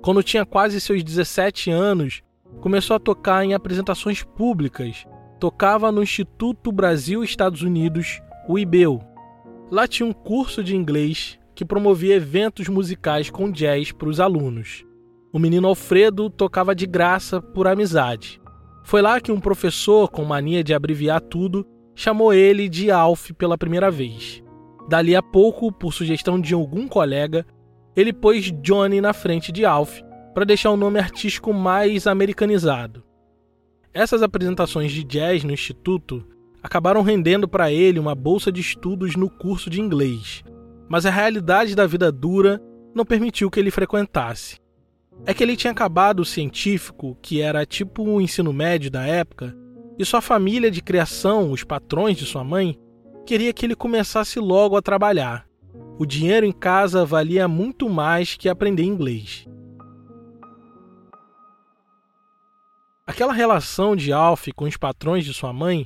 Quando 0.01 0.23
tinha 0.23 0.45
quase 0.45 0.81
seus 0.81 1.03
17 1.03 1.69
anos, 1.69 2.23
começou 2.59 2.95
a 2.95 2.99
tocar 2.99 3.45
em 3.45 3.53
apresentações 3.53 4.23
públicas. 4.23 5.05
Tocava 5.39 5.91
no 5.91 6.01
Instituto 6.01 6.71
Brasil-Estados 6.71 7.61
Unidos, 7.61 8.21
o 8.47 8.57
IBEU. 8.57 8.99
Lá 9.69 9.87
tinha 9.87 10.07
um 10.07 10.13
curso 10.13 10.63
de 10.63 10.75
inglês 10.75 11.37
que 11.53 11.63
promovia 11.65 12.15
eventos 12.15 12.67
musicais 12.67 13.29
com 13.29 13.51
jazz 13.51 13.91
para 13.91 14.09
os 14.09 14.19
alunos 14.19 14.83
o 15.33 15.39
menino 15.39 15.67
Alfredo 15.67 16.29
tocava 16.29 16.75
de 16.75 16.85
graça 16.85 17.41
por 17.41 17.67
amizade. 17.67 18.41
Foi 18.83 19.01
lá 19.01 19.21
que 19.21 19.31
um 19.31 19.39
professor, 19.39 20.09
com 20.09 20.25
mania 20.25 20.63
de 20.63 20.73
abreviar 20.73 21.21
tudo, 21.21 21.65
chamou 21.95 22.33
ele 22.33 22.67
de 22.67 22.91
Alf 22.91 23.31
pela 23.37 23.57
primeira 23.57 23.89
vez. 23.89 24.43
Dali 24.87 25.15
a 25.15 25.21
pouco, 25.21 25.71
por 25.71 25.93
sugestão 25.93 26.39
de 26.39 26.53
algum 26.53 26.87
colega, 26.87 27.45
ele 27.95 28.11
pôs 28.11 28.51
Johnny 28.61 29.01
na 29.01 29.13
frente 29.13 29.51
de 29.51 29.65
Alf 29.65 30.01
para 30.33 30.45
deixar 30.45 30.71
o 30.71 30.77
nome 30.77 30.99
artístico 30.99 31.53
mais 31.53 32.07
americanizado. 32.07 33.03
Essas 33.93 34.23
apresentações 34.23 34.91
de 34.91 35.03
jazz 35.03 35.43
no 35.43 35.51
instituto 35.51 36.25
acabaram 36.63 37.01
rendendo 37.01 37.47
para 37.47 37.71
ele 37.71 37.99
uma 37.99 38.15
bolsa 38.15 38.51
de 38.51 38.61
estudos 38.61 39.15
no 39.15 39.29
curso 39.29 39.69
de 39.69 39.81
inglês, 39.81 40.43
mas 40.87 41.05
a 41.05 41.09
realidade 41.09 41.75
da 41.75 41.85
vida 41.85 42.11
dura 42.11 42.61
não 42.95 43.05
permitiu 43.05 43.49
que 43.49 43.59
ele 43.59 43.71
frequentasse 43.71 44.61
é 45.25 45.33
que 45.33 45.43
ele 45.43 45.55
tinha 45.55 45.71
acabado 45.71 46.21
o 46.21 46.25
científico, 46.25 47.17
que 47.21 47.41
era 47.41 47.65
tipo 47.65 48.03
o 48.03 48.21
ensino 48.21 48.51
médio 48.51 48.89
da 48.89 49.05
época, 49.05 49.55
e 49.97 50.05
sua 50.05 50.21
família 50.21 50.71
de 50.71 50.81
criação, 50.81 51.51
os 51.51 51.63
patrões 51.63 52.17
de 52.17 52.25
sua 52.25 52.43
mãe, 52.43 52.77
queria 53.25 53.53
que 53.53 53.65
ele 53.65 53.75
começasse 53.75 54.39
logo 54.39 54.75
a 54.75 54.81
trabalhar. 54.81 55.47
O 55.97 56.05
dinheiro 56.05 56.45
em 56.45 56.51
casa 56.51 57.05
valia 57.05 57.47
muito 57.47 57.89
mais 57.89 58.35
que 58.35 58.49
aprender 58.49 58.83
inglês. 58.83 59.45
Aquela 63.05 63.33
relação 63.33 63.95
de 63.95 64.11
Alf 64.13 64.47
com 64.55 64.65
os 64.65 64.77
patrões 64.77 65.25
de 65.25 65.33
sua 65.33 65.51
mãe 65.51 65.85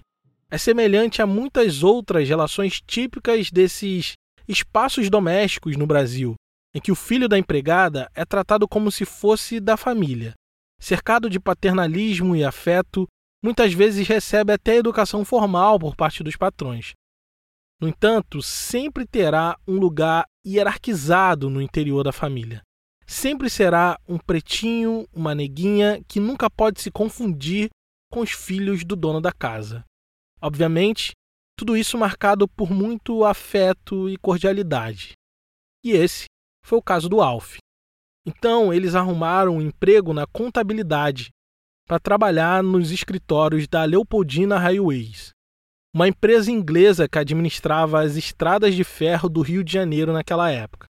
é 0.49 0.57
semelhante 0.57 1.21
a 1.21 1.25
muitas 1.25 1.83
outras 1.83 2.27
relações 2.27 2.79
típicas 2.79 3.49
desses 3.49 4.13
espaços 4.47 5.09
domésticos 5.09 5.75
no 5.75 5.87
Brasil, 5.87 6.35
em 6.73 6.79
que 6.79 6.91
o 6.91 6.95
filho 6.95 7.27
da 7.27 7.37
empregada 7.37 8.09
é 8.13 8.23
tratado 8.23 8.67
como 8.67 8.91
se 8.91 9.05
fosse 9.05 9.59
da 9.59 9.75
família. 9.75 10.33
Cercado 10.79 11.29
de 11.29 11.39
paternalismo 11.39 12.35
e 12.35 12.43
afeto, 12.43 13.07
muitas 13.43 13.73
vezes 13.73 14.07
recebe 14.07 14.53
até 14.53 14.75
educação 14.75 15.25
formal 15.25 15.79
por 15.79 15.95
parte 15.95 16.21
dos 16.23 16.35
patrões. 16.35 16.93
No 17.79 17.87
entanto, 17.87 18.41
sempre 18.41 19.05
terá 19.05 19.57
um 19.67 19.77
lugar 19.77 20.25
hierarquizado 20.45 21.49
no 21.49 21.61
interior 21.61 22.03
da 22.03 22.11
família. 22.11 22.61
Sempre 23.05 23.49
será 23.49 23.99
um 24.07 24.17
pretinho, 24.17 25.05
uma 25.13 25.35
neguinha 25.35 26.01
que 26.07 26.19
nunca 26.19 26.49
pode 26.49 26.81
se 26.81 26.89
confundir 26.89 27.69
com 28.11 28.21
os 28.21 28.31
filhos 28.31 28.83
do 28.83 28.95
dono 28.95 29.19
da 29.19 29.31
casa. 29.31 29.83
Obviamente, 30.41 31.11
tudo 31.57 31.75
isso 31.75 31.97
marcado 31.97 32.47
por 32.47 32.71
muito 32.71 33.23
afeto 33.23 34.09
e 34.09 34.17
cordialidade. 34.17 35.13
E 35.83 35.91
esse 35.91 36.25
foi 36.63 36.79
o 36.79 36.83
caso 36.83 37.07
do 37.07 37.21
Alf. 37.21 37.57
Então, 38.25 38.73
eles 38.73 38.95
arrumaram 38.95 39.57
um 39.57 39.61
emprego 39.61 40.13
na 40.13 40.25
contabilidade 40.25 41.29
para 41.87 41.99
trabalhar 41.99 42.63
nos 42.63 42.89
escritórios 42.91 43.67
da 43.67 43.83
Leopoldina 43.83 44.57
Highways, 44.57 45.34
uma 45.95 46.09
empresa 46.09 46.51
inglesa 46.51 47.07
que 47.07 47.17
administrava 47.17 48.01
as 48.01 48.17
estradas 48.17 48.75
de 48.75 48.83
ferro 48.83 49.29
do 49.29 49.39
Rio 49.39 49.63
de 49.63 49.71
Janeiro 49.71 50.11
naquela 50.11 50.51
época. 50.51 50.87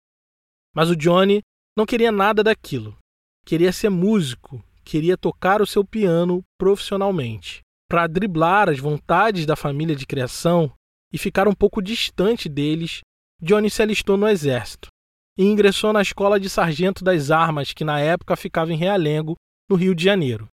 Mas 0.75 0.89
o 0.89 0.97
Johnny 0.97 1.43
não 1.77 1.85
queria 1.85 2.11
nada 2.11 2.43
daquilo. 2.43 2.97
Queria 3.45 3.71
ser 3.71 3.91
músico, 3.91 4.65
queria 4.83 5.19
tocar 5.19 5.61
o 5.61 5.67
seu 5.67 5.85
piano 5.85 6.43
profissionalmente. 6.59 7.61
Para 7.87 8.07
driblar 8.07 8.71
as 8.71 8.79
vontades 8.79 9.45
da 9.45 9.55
família 9.55 9.95
de 9.95 10.07
criação 10.07 10.73
e 11.13 11.19
ficar 11.19 11.47
um 11.47 11.55
pouco 11.55 11.83
distante 11.83 12.49
deles, 12.49 13.03
Johnny 13.43 13.69
se 13.69 13.83
alistou 13.83 14.17
no 14.17 14.27
exército 14.27 14.89
e 15.37 15.45
ingressou 15.45 15.93
na 15.93 16.01
Escola 16.01 16.41
de 16.41 16.49
Sargento 16.49 17.05
das 17.05 17.31
Armas, 17.31 17.75
que 17.75 17.85
na 17.85 18.01
época 18.01 18.37
ficava 18.37 18.73
em 18.73 18.77
Realengo, 18.77 19.37
no 19.69 19.77
Rio 19.77 19.95
de 19.95 20.03
Janeiro. 20.03 20.49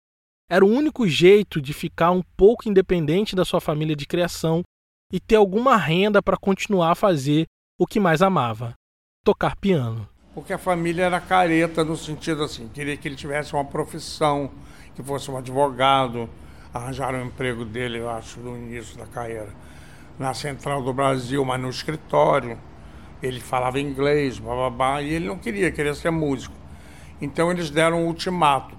Era 0.48 0.64
o 0.64 0.68
único 0.68 1.08
jeito 1.08 1.60
de 1.60 1.72
ficar 1.72 2.12
um 2.12 2.22
pouco 2.36 2.68
independente 2.68 3.34
da 3.34 3.44
sua 3.44 3.60
família 3.60 3.96
de 3.96 4.06
criação 4.06 4.62
e 5.12 5.18
ter 5.18 5.34
alguma 5.34 5.76
renda 5.76 6.22
para 6.22 6.36
continuar 6.36 6.92
a 6.92 6.94
fazer 6.94 7.46
o 7.76 7.84
que 7.84 7.98
mais 7.98 8.22
amava: 8.22 8.74
tocar 9.24 9.56
piano. 9.56 10.08
Porque 10.32 10.52
a 10.52 10.58
família 10.58 11.04
era 11.04 11.20
careta 11.20 11.84
no 11.84 11.96
sentido 11.96 12.44
assim, 12.44 12.68
queria 12.68 12.96
que 12.96 13.08
ele 13.08 13.16
tivesse 13.16 13.54
uma 13.54 13.64
profissão, 13.64 14.50
que 14.94 15.02
fosse 15.02 15.28
um 15.30 15.36
advogado. 15.36 16.28
Arranjaram 16.72 17.22
o 17.22 17.26
emprego 17.26 17.64
dele, 17.64 17.98
eu 17.98 18.08
acho, 18.08 18.38
no 18.38 18.56
início 18.56 18.96
da 18.98 19.06
carreira, 19.06 19.48
na 20.18 20.34
Central 20.34 20.82
do 20.82 20.92
Brasil, 20.92 21.44
mas 21.44 21.60
no 21.60 21.70
escritório 21.70 22.56
ele 23.22 23.40
falava 23.40 23.80
inglês, 23.80 24.38
bababá, 24.38 25.00
e 25.00 25.12
ele 25.12 25.26
não 25.26 25.38
queria, 25.38 25.72
queria 25.72 25.94
ser 25.94 26.10
músico. 26.10 26.54
Então 27.20 27.50
eles 27.50 27.70
deram 27.70 28.02
um 28.02 28.06
ultimato. 28.06 28.75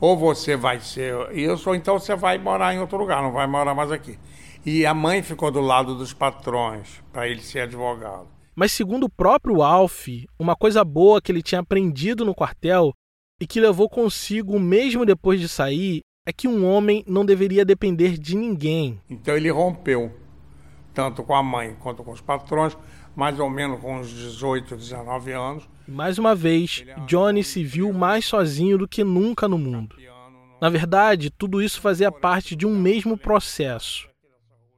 Ou 0.00 0.16
você 0.16 0.56
vai 0.56 0.80
ser 0.80 1.14
isso, 1.36 1.68
ou 1.68 1.74
então 1.74 1.98
você 1.98 2.14
vai 2.14 2.38
morar 2.38 2.74
em 2.74 2.78
outro 2.78 2.96
lugar, 2.96 3.22
não 3.22 3.32
vai 3.32 3.46
morar 3.46 3.74
mais 3.74 3.90
aqui. 3.90 4.18
E 4.64 4.86
a 4.86 4.94
mãe 4.94 5.22
ficou 5.22 5.50
do 5.50 5.60
lado 5.60 5.94
dos 5.94 6.12
patrões, 6.12 7.02
para 7.12 7.28
ele 7.28 7.40
ser 7.40 7.60
advogado. 7.60 8.28
Mas 8.54 8.72
segundo 8.72 9.04
o 9.04 9.10
próprio 9.10 9.62
Alf, 9.62 10.08
uma 10.38 10.56
coisa 10.56 10.84
boa 10.84 11.20
que 11.20 11.30
ele 11.30 11.42
tinha 11.42 11.60
aprendido 11.60 12.24
no 12.24 12.34
quartel 12.34 12.92
e 13.40 13.46
que 13.46 13.60
levou 13.60 13.88
consigo 13.88 14.58
mesmo 14.58 15.06
depois 15.06 15.40
de 15.40 15.48
sair 15.48 16.00
é 16.26 16.32
que 16.32 16.48
um 16.48 16.66
homem 16.66 17.04
não 17.06 17.24
deveria 17.24 17.64
depender 17.64 18.18
de 18.18 18.36
ninguém. 18.36 19.00
Então 19.08 19.36
ele 19.36 19.50
rompeu 19.50 20.12
tanto 20.92 21.22
com 21.22 21.34
a 21.34 21.42
mãe 21.42 21.76
quanto 21.80 22.02
com 22.02 22.10
os 22.10 22.20
patrões, 22.20 22.76
mais 23.14 23.38
ou 23.38 23.48
menos 23.48 23.80
com 23.80 23.98
uns 23.98 24.10
18, 24.10 24.76
19 24.76 25.32
anos. 25.32 25.68
Mais 25.88 26.18
uma 26.18 26.34
vez, 26.34 26.84
Johnny 27.06 27.42
se 27.42 27.64
viu 27.64 27.94
mais 27.94 28.26
sozinho 28.26 28.76
do 28.76 28.86
que 28.86 29.02
nunca 29.02 29.48
no 29.48 29.56
mundo. 29.56 29.96
Na 30.60 30.68
verdade, 30.68 31.30
tudo 31.30 31.62
isso 31.62 31.80
fazia 31.80 32.12
parte 32.12 32.54
de 32.54 32.66
um 32.66 32.78
mesmo 32.78 33.16
processo. 33.16 34.06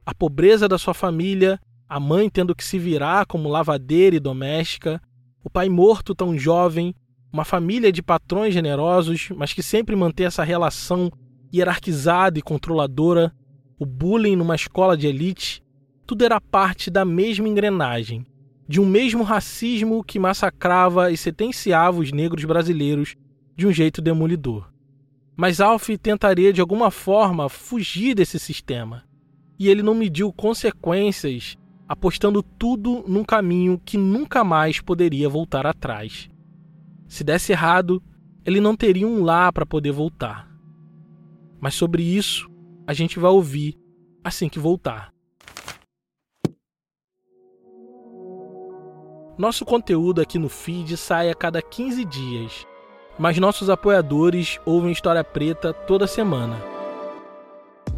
A 0.05 0.15
pobreza 0.15 0.69
da 0.69 0.77
sua 0.77 0.93
família, 0.93 1.59
a 1.89 1.99
mãe 1.99 2.29
tendo 2.29 2.55
que 2.55 2.63
se 2.63 2.79
virar 2.79 3.25
como 3.25 3.49
lavadeira 3.49 4.15
e 4.15 4.21
doméstica, 4.21 5.01
o 5.43 5.49
pai 5.49 5.67
morto 5.67 6.15
tão 6.15 6.37
jovem, 6.37 6.95
uma 7.33 7.43
família 7.43 7.91
de 7.91 8.01
patrões 8.01 8.53
generosos, 8.53 9.29
mas 9.35 9.51
que 9.51 9.61
sempre 9.61 9.97
mantém 9.97 10.27
essa 10.27 10.45
relação 10.45 11.11
hierarquizada 11.53 12.39
e 12.39 12.41
controladora, 12.41 13.33
o 13.77 13.85
bullying 13.85 14.37
numa 14.37 14.55
escola 14.55 14.95
de 14.95 15.07
elite, 15.07 15.61
tudo 16.07 16.23
era 16.23 16.39
parte 16.39 16.89
da 16.89 17.03
mesma 17.03 17.49
engrenagem, 17.49 18.25
de 18.71 18.79
um 18.79 18.85
mesmo 18.85 19.21
racismo 19.21 20.01
que 20.01 20.17
massacrava 20.17 21.11
e 21.11 21.17
sentenciava 21.17 21.99
os 21.99 22.13
negros 22.13 22.45
brasileiros 22.45 23.17
de 23.53 23.67
um 23.67 23.71
jeito 23.73 24.01
demolidor. 24.01 24.71
Mas 25.35 25.59
Alf 25.59 25.89
tentaria 26.01 26.53
de 26.53 26.61
alguma 26.61 26.89
forma 26.89 27.49
fugir 27.49 28.15
desse 28.15 28.39
sistema, 28.39 29.03
e 29.59 29.67
ele 29.67 29.83
não 29.83 29.93
mediu 29.93 30.31
consequências, 30.31 31.57
apostando 31.85 32.41
tudo 32.41 33.03
num 33.05 33.25
caminho 33.25 33.77
que 33.83 33.97
nunca 33.97 34.41
mais 34.41 34.79
poderia 34.79 35.27
voltar 35.27 35.67
atrás. 35.67 36.29
Se 37.09 37.25
desse 37.25 37.51
errado, 37.51 38.01
ele 38.45 38.61
não 38.61 38.73
teria 38.73 39.05
um 39.05 39.21
lá 39.21 39.51
para 39.51 39.65
poder 39.65 39.91
voltar. 39.91 40.49
Mas 41.59 41.73
sobre 41.73 42.03
isso, 42.03 42.49
a 42.87 42.93
gente 42.93 43.19
vai 43.19 43.31
ouvir 43.31 43.75
assim 44.23 44.47
que 44.47 44.59
voltar. 44.59 45.11
Nosso 49.41 49.65
conteúdo 49.65 50.21
aqui 50.21 50.37
no 50.37 50.47
feed 50.47 50.95
sai 50.95 51.31
a 51.31 51.33
cada 51.33 51.63
15 51.63 52.05
dias, 52.05 52.67
mas 53.17 53.39
nossos 53.39 53.71
apoiadores 53.71 54.59
ouvem 54.63 54.91
História 54.91 55.23
Preta 55.23 55.73
toda 55.73 56.05
semana. 56.05 56.61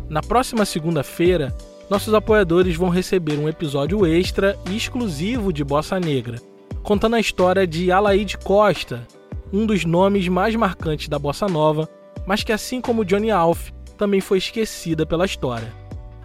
Na 0.08 0.22
próxima 0.22 0.64
segunda-feira, 0.64 1.54
nossos 1.90 2.14
apoiadores 2.14 2.78
vão 2.78 2.88
receber 2.88 3.38
um 3.38 3.50
episódio 3.50 4.06
extra 4.06 4.58
e 4.70 4.78
exclusivo 4.78 5.52
de 5.52 5.66
Bossa 5.66 6.00
Negra, 6.00 6.40
contando 6.82 7.18
a 7.18 7.20
história 7.20 7.68
de 7.68 7.92
Alaide 7.92 8.38
Costa, 8.38 9.06
um 9.52 9.66
dos 9.66 9.84
nomes 9.84 10.30
mais 10.30 10.56
marcantes 10.56 11.10
da 11.10 11.20
bossa 11.20 11.48
nova, 11.48 11.90
mas 12.26 12.42
que 12.42 12.54
assim 12.54 12.80
como 12.80 13.04
Johnny 13.04 13.32
Alf, 13.32 13.70
também 13.98 14.22
foi 14.22 14.38
esquecida 14.38 15.06
pela 15.06 15.26
história. 15.26 15.74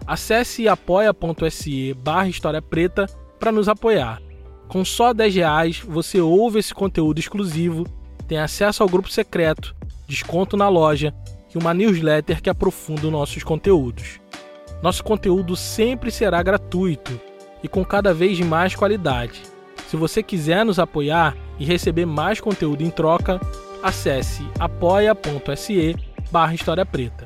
Acesse 0.07 0.69
apoia.se 0.69 1.93
barra 1.95 2.29
História 2.29 2.61
Preta 2.61 3.05
para 3.37 3.51
nos 3.51 3.67
apoiar. 3.67 4.28
Com 4.69 4.85
só 4.85 5.13
10 5.13 5.33
reais 5.33 5.79
você 5.79 6.21
ouve 6.21 6.59
esse 6.59 6.75
conteúdo 6.75 7.19
exclusivo, 7.19 7.87
tem 8.27 8.37
acesso 8.37 8.83
ao 8.83 8.87
grupo 8.87 9.09
secreto, 9.09 9.75
desconto 10.07 10.55
na 10.55 10.69
loja 10.69 11.11
e 11.53 11.57
uma 11.57 11.73
newsletter 11.73 12.39
que 12.39 12.51
aprofunda 12.51 13.09
nossos 13.09 13.43
conteúdos. 13.43 14.19
Nosso 14.83 15.03
conteúdo 15.03 15.55
sempre 15.55 16.11
será 16.11 16.43
gratuito 16.43 17.19
e 17.63 17.67
com 17.67 17.83
cada 17.83 18.13
vez 18.13 18.39
mais 18.41 18.75
qualidade. 18.75 19.41
Se 19.87 19.97
você 19.97 20.21
quiser 20.21 20.63
nos 20.63 20.77
apoiar 20.77 21.35
e 21.57 21.65
receber 21.65 22.05
mais 22.05 22.39
conteúdo 22.39 22.83
em 22.83 22.91
troca, 22.91 23.41
acesse 23.81 24.47
apoia.se 24.59 25.95
barra 26.31 26.53
História 26.53 26.85
Preta. 26.85 27.25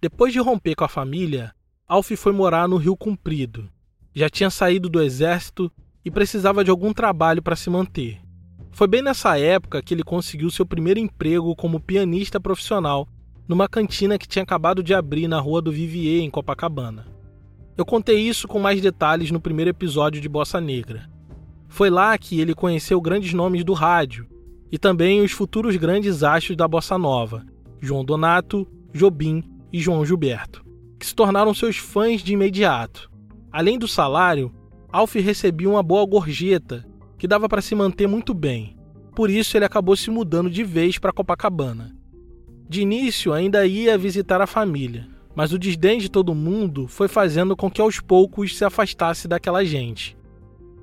Depois 0.00 0.32
de 0.32 0.38
romper 0.38 0.76
com 0.76 0.84
a 0.84 0.88
família, 0.88 1.52
Alf 1.90 2.10
foi 2.16 2.32
morar 2.32 2.68
no 2.68 2.76
Rio 2.76 2.94
Comprido. 2.94 3.66
Já 4.14 4.28
tinha 4.28 4.50
saído 4.50 4.90
do 4.90 5.00
exército 5.00 5.72
e 6.04 6.10
precisava 6.10 6.62
de 6.62 6.70
algum 6.70 6.92
trabalho 6.92 7.42
para 7.42 7.56
se 7.56 7.70
manter. 7.70 8.20
Foi 8.70 8.86
bem 8.86 9.00
nessa 9.00 9.38
época 9.38 9.80
que 9.80 9.94
ele 9.94 10.02
conseguiu 10.02 10.50
seu 10.50 10.66
primeiro 10.66 11.00
emprego 11.00 11.56
como 11.56 11.80
pianista 11.80 12.38
profissional 12.38 13.08
numa 13.48 13.66
cantina 13.66 14.18
que 14.18 14.28
tinha 14.28 14.42
acabado 14.42 14.82
de 14.82 14.92
abrir 14.92 15.26
na 15.28 15.40
Rua 15.40 15.62
do 15.62 15.72
Vivier, 15.72 16.22
em 16.22 16.28
Copacabana. 16.28 17.06
Eu 17.74 17.86
contei 17.86 18.18
isso 18.18 18.46
com 18.46 18.58
mais 18.58 18.82
detalhes 18.82 19.30
no 19.30 19.40
primeiro 19.40 19.70
episódio 19.70 20.20
de 20.20 20.28
Bossa 20.28 20.60
Negra. 20.60 21.08
Foi 21.68 21.88
lá 21.88 22.18
que 22.18 22.38
ele 22.38 22.54
conheceu 22.54 23.00
grandes 23.00 23.32
nomes 23.32 23.64
do 23.64 23.72
rádio 23.72 24.28
e 24.70 24.76
também 24.76 25.22
os 25.22 25.32
futuros 25.32 25.74
grandes 25.76 26.22
astros 26.22 26.54
da 26.54 26.68
bossa 26.68 26.98
nova, 26.98 27.46
João 27.80 28.04
Donato, 28.04 28.68
Jobim 28.92 29.42
e 29.72 29.80
João 29.80 30.04
Gilberto, 30.04 30.67
que 30.98 31.06
se 31.06 31.14
tornaram 31.14 31.54
seus 31.54 31.76
fãs 31.76 32.22
de 32.22 32.32
imediato. 32.32 33.10
Além 33.52 33.78
do 33.78 33.86
salário, 33.88 34.52
Alf 34.90 35.14
recebia 35.14 35.68
uma 35.68 35.82
boa 35.82 36.04
gorjeta 36.04 36.84
que 37.16 37.28
dava 37.28 37.48
para 37.48 37.62
se 37.62 37.74
manter 37.74 38.06
muito 38.06 38.34
bem. 38.34 38.76
Por 39.14 39.30
isso 39.30 39.56
ele 39.56 39.64
acabou 39.64 39.96
se 39.96 40.10
mudando 40.10 40.50
de 40.50 40.62
vez 40.62 40.98
para 40.98 41.12
Copacabana. 41.12 41.94
De 42.68 42.82
início 42.82 43.32
ainda 43.32 43.66
ia 43.66 43.96
visitar 43.98 44.40
a 44.40 44.46
família, 44.46 45.08
mas 45.34 45.52
o 45.52 45.58
desdém 45.58 45.98
de 45.98 46.10
todo 46.10 46.34
mundo 46.34 46.86
foi 46.86 47.08
fazendo 47.08 47.56
com 47.56 47.70
que 47.70 47.80
aos 47.80 48.00
poucos 48.00 48.56
se 48.56 48.64
afastasse 48.64 49.26
daquela 49.26 49.64
gente. 49.64 50.16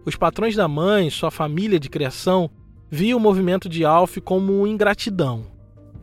Os 0.06 0.15
patrões 0.15 0.56
da 0.56 0.67
mãe, 0.67 1.10
sua 1.10 1.32
família 1.32 1.80
de 1.80 1.89
criação, 1.89 2.49
viam 2.89 3.17
o 3.17 3.21
movimento 3.21 3.67
de 3.67 3.84
Alf 3.84 4.17
como 4.23 4.67
ingratidão. 4.67 5.45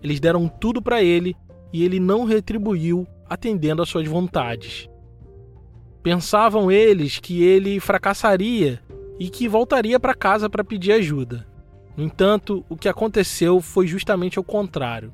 Eles 0.03 0.19
deram 0.19 0.49
tudo 0.49 0.83
para 0.83 1.03
ele 1.03 1.37
e 1.73 1.85
ele 1.85 2.01
não 2.01 2.25
retribuiu 2.25 3.07
atendendo 3.29 3.83
às 3.83 3.89
suas 3.89 4.07
vontades. 4.07 4.89
Pensavam 6.03 6.71
eles 6.71 7.19
que 7.19 7.43
ele 7.43 7.79
fracassaria 7.79 8.81
e 9.19 9.29
que 9.29 9.49
voltaria 9.49 10.01
para 10.01 10.15
casa 10.15 10.51
para 10.51 10.65
pedir 10.65 10.93
ajuda. 10.93 11.47
No 11.97 12.05
entanto, 12.05 12.65
o 12.69 12.77
que 12.77 12.89
aconteceu 12.89 13.61
foi 13.61 13.87
justamente 13.87 14.41
o 14.41 14.43
contrário. 14.45 15.13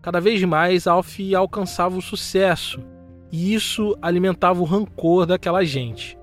Cada 0.00 0.20
vez 0.20 0.42
mais 0.44 0.86
Alf 0.86 1.18
alcançava 1.36 1.96
o 1.96 2.02
sucesso, 2.02 2.80
e 3.30 3.54
isso 3.54 3.96
alimentava 4.00 4.60
o 4.60 4.64
rancor 4.64 5.26
daquela 5.26 5.64
gente. 5.64 6.18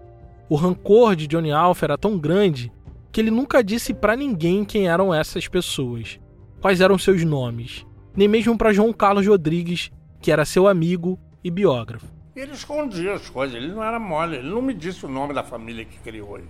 O 0.49 0.55
rancor 0.55 1.15
de 1.15 1.27
Johnny 1.27 1.51
Alf 1.51 1.83
era 1.83 1.97
tão 1.97 2.17
grande 2.17 2.71
que 3.11 3.21
ele 3.21 3.31
nunca 3.31 3.63
disse 3.63 3.93
para 3.93 4.15
ninguém 4.15 4.63
quem 4.63 4.87
eram 4.87 5.13
essas 5.13 5.47
pessoas, 5.47 6.19
quais 6.61 6.81
eram 6.81 6.97
seus 6.97 7.23
nomes, 7.23 7.85
nem 8.15 8.27
mesmo 8.27 8.57
para 8.57 8.73
João 8.73 8.91
Carlos 8.91 9.25
Rodrigues, 9.25 9.91
que 10.21 10.31
era 10.31 10.45
seu 10.45 10.67
amigo 10.67 11.19
e 11.43 11.49
biógrafo. 11.49 12.07
Ele 12.35 12.53
escondia 12.53 13.13
as 13.13 13.29
coisas, 13.29 13.55
ele 13.55 13.67
não 13.67 13.83
era 13.83 13.99
mole, 13.99 14.37
ele 14.37 14.49
não 14.49 14.61
me 14.61 14.73
disse 14.73 15.05
o 15.05 15.09
nome 15.09 15.33
da 15.33 15.43
família 15.43 15.83
que 15.85 15.97
criou 15.99 16.37
ele. 16.37 16.47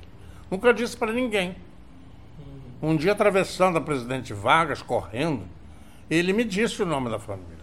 Nunca 0.49 0.73
disse 0.73 0.97
para 0.97 1.11
ninguém. 1.11 1.55
Um 2.81 2.95
dia 2.95 3.11
atravessando 3.11 3.77
a 3.77 3.81
Presidente 3.81 4.33
Vargas, 4.33 4.81
correndo, 4.81 5.43
ele 6.09 6.33
me 6.33 6.43
disse 6.43 6.81
o 6.81 6.85
nome 6.85 7.09
da 7.09 7.19
família. 7.19 7.57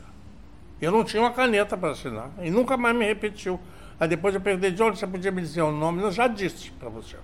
Eu 0.81 0.93
não 0.93 1.03
tinha 1.03 1.23
uma 1.23 1.33
caneta 1.33 1.77
para 1.77 1.93
assinar 1.93 2.31
e 2.43 2.51
nunca 2.51 2.77
mais 2.77 2.95
me 2.95 3.05
repetiu. 3.05 3.59
Aí 3.99 4.07
depois 4.07 4.35
eu 4.35 4.41
perguntei, 4.41 4.71
de 4.71 4.83
onde 4.83 4.99
você 4.99 5.07
podia 5.07 5.31
me 5.31 5.41
dizer 5.41 5.63
o 5.63 5.73
nome? 5.73 6.03
Eu 6.03 6.13
já 6.13 6.29
disse 6.29 6.71
para 6.73 6.89
você. 6.89 7.17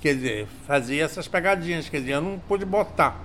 Quer 0.00 0.14
dizer, 0.14 0.46
fazia 0.66 1.04
essas 1.04 1.26
pegadinhas, 1.26 1.88
quer 1.88 2.00
dizer, 2.00 2.12
eu 2.12 2.20
não 2.20 2.38
pude 2.38 2.64
botar. 2.64 3.20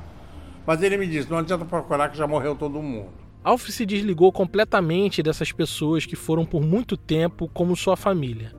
Mas 0.65 0.81
ele 0.81 0.95
me 0.95 1.07
disse, 1.07 1.29
não 1.29 1.39
adianta 1.39 1.65
procurar 1.65 2.09
que 2.09 2.17
já 2.17 2.25
morreu 2.25 2.55
todo 2.55 2.81
mundo. 2.81 3.26
Alf 3.43 3.69
se 3.69 3.85
desligou 3.85 4.31
completamente 4.31 5.23
dessas 5.23 5.51
pessoas 5.51 6.05
que 6.05 6.15
foram 6.15 6.45
por 6.45 6.61
muito 6.61 6.97
tempo 6.97 7.49
como 7.53 7.75
sua 7.75 7.95
família. 7.95 8.53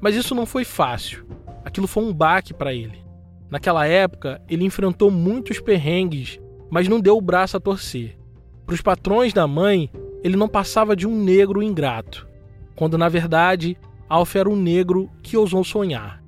Mas 0.00 0.14
isso 0.14 0.34
não 0.34 0.46
foi 0.46 0.64
fácil. 0.64 1.26
Aquilo 1.64 1.86
foi 1.86 2.04
um 2.04 2.12
baque 2.12 2.54
para 2.54 2.72
ele. 2.72 3.04
Naquela 3.50 3.86
época, 3.86 4.40
ele 4.48 4.64
enfrentou 4.64 5.10
muitos 5.10 5.60
perrengues 5.60 6.38
mas 6.70 6.88
não 6.88 7.00
deu 7.00 7.16
o 7.16 7.20
braço 7.20 7.56
a 7.56 7.60
torcer. 7.60 8.16
Para 8.64 8.74
os 8.74 8.80
patrões 8.80 9.32
da 9.32 9.46
mãe, 9.46 9.90
ele 10.22 10.36
não 10.36 10.48
passava 10.48 10.94
de 10.94 11.06
um 11.06 11.22
negro 11.22 11.62
ingrato, 11.62 12.28
quando 12.76 12.96
na 12.96 13.08
verdade 13.08 13.76
Alf 14.08 14.36
era 14.36 14.48
um 14.48 14.56
negro 14.56 15.10
que 15.22 15.36
ousou 15.36 15.64
sonhar. 15.64 16.22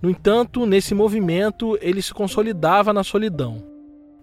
No 0.00 0.10
entanto, 0.10 0.66
nesse 0.66 0.94
movimento, 0.94 1.78
ele 1.80 2.02
se 2.02 2.12
consolidava 2.12 2.92
na 2.92 3.04
solidão. 3.04 3.62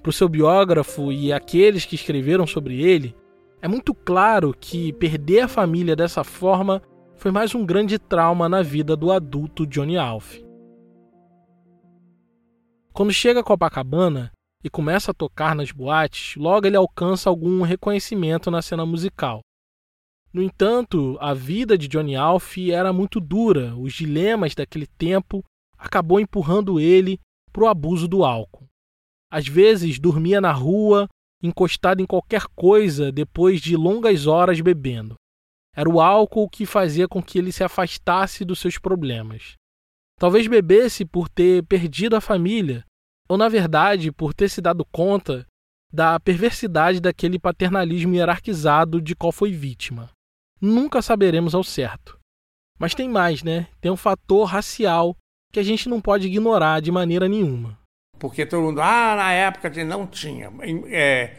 Para 0.02 0.10
o 0.10 0.14
seu 0.14 0.30
biógrafo 0.30 1.12
e 1.12 1.32
aqueles 1.34 1.86
que 1.86 1.96
escreveram 1.96 2.48
sobre 2.48 2.82
ele, 2.82 3.16
é 3.62 3.68
muito 3.68 3.94
claro 3.94 4.56
que 4.58 4.94
perder 4.94 5.42
a 5.42 5.48
família 5.48 5.96
dessa 5.96 6.24
forma 6.24 6.82
foi 7.16 7.32
mais 7.32 7.54
um 7.54 7.66
grande 7.66 8.00
trauma 8.00 8.48
na 8.48 8.62
vida 8.62 8.96
do 8.96 9.12
adulto 9.12 9.68
Johnny 9.68 9.98
Alf. 9.98 10.40
Quando 12.94 13.12
chega 13.12 13.42
a 13.42 13.44
Copacabana, 13.44 14.32
e 14.64 14.70
começa 14.70 15.12
a 15.12 15.14
tocar 15.14 15.56
nas 15.56 15.72
boates, 15.72 16.36
logo 16.36 16.68
ele 16.68 16.76
alcança 16.76 17.30
algum 17.30 17.62
reconhecimento 17.62 18.52
na 18.52 18.62
cena 18.62 18.86
musical. 18.86 19.42
No 20.32 20.44
entanto, 20.44 21.18
a 21.20 21.34
vida 21.34 21.78
de 21.78 21.88
Johnny 21.88 22.16
Alf 22.16 22.58
era 22.70 22.94
muito 22.94 23.20
dura, 23.20 23.76
os 23.76 23.94
dilemas 23.94 24.54
daquele 24.54 24.86
tempo 24.86 25.44
acabou 25.78 26.20
empurrando 26.20 26.80
ele 26.80 27.20
para 27.52 27.64
o 27.64 27.68
abuso 27.68 28.08
do 28.08 28.24
álcool. 28.24 28.68
Às 29.32 29.48
vezes 29.48 30.00
dormia 30.00 30.42
na 30.42 30.52
rua 30.52 31.08
encostado 31.42 32.02
em 32.02 32.06
qualquer 32.06 32.46
coisa 32.56 33.12
depois 33.12 33.62
de 33.62 33.76
longas 33.76 34.28
horas 34.28 34.60
bebendo. 34.60 35.15
Era 35.76 35.89
o 35.89 36.02
álcool 36.02 36.50
que 36.50 36.65
fazia 36.65 37.08
com 37.08 37.22
que 37.22 37.38
ele 37.38 37.52
se 37.52 37.63
afastasse 37.63 38.44
dos 38.44 38.60
seus 38.60 38.78
problemas. 38.78 39.54
Talvez 40.18 40.48
bebesse 40.48 41.06
por 41.06 41.30
ter 41.30 41.63
perdido 41.63 42.15
a 42.15 42.22
família, 42.22 42.84
ou 43.30 43.38
na 43.38 43.48
verdade 43.48 44.12
por 44.12 44.34
ter 44.34 44.50
se 44.50 44.60
dado 44.60 44.84
conta 44.92 45.46
da 45.92 46.20
perversidade 46.20 47.00
daquele 47.00 47.39
paternalismo 47.39 48.13
hierarquizado 48.13 49.02
de 49.02 49.15
qual 49.15 49.32
foi 49.32 49.52
vítima. 49.52 50.10
Nunca 50.60 51.02
saberemos 51.02 51.56
ao 51.56 51.63
certo. 51.63 52.20
Mas 52.78 52.94
tem 52.94 53.08
mais, 53.08 53.44
né? 53.44 53.70
Tem 53.80 53.92
um 53.92 53.98
fator 53.98 54.46
racial 54.46 55.15
que 55.54 55.60
a 55.60 55.63
gente 55.63 55.88
não 55.88 56.02
pode 56.02 56.28
ignorar 56.28 56.82
de 56.82 56.92
maneira 56.92 57.30
nenhuma. 57.30 57.79
Porque 58.19 58.45
todo 58.45 58.62
mundo, 58.62 58.82
ah, 58.82 59.15
na 59.15 59.32
época 59.32 59.71
não 59.86 60.05
tinha. 60.05 60.51
É, 60.88 61.32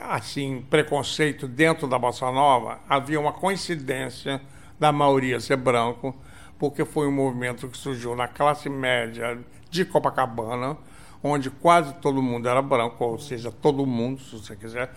assim, 0.00 0.64
preconceito 0.70 1.46
dentro 1.46 1.86
da 1.86 1.98
Bossa 1.98 2.30
Nova, 2.32 2.80
havia 2.88 3.20
uma 3.20 3.32
coincidência 3.32 4.40
da 4.80 4.90
maioria 4.90 5.38
ser 5.38 5.56
branco, 5.56 6.16
porque 6.58 6.84
foi 6.84 7.06
um 7.06 7.12
movimento 7.12 7.68
que 7.68 7.76
surgiu 7.76 8.16
na 8.16 8.26
classe 8.26 8.68
média 8.68 9.38
de 9.70 9.84
Copacabana, 9.84 10.76
onde 11.22 11.50
quase 11.50 11.94
todo 11.94 12.22
mundo 12.22 12.48
era 12.48 12.62
branco, 12.62 13.04
ou 13.04 13.18
seja, 13.18 13.50
todo 13.50 13.86
mundo, 13.86 14.20
se 14.20 14.36
você 14.36 14.56
quiser, 14.56 14.90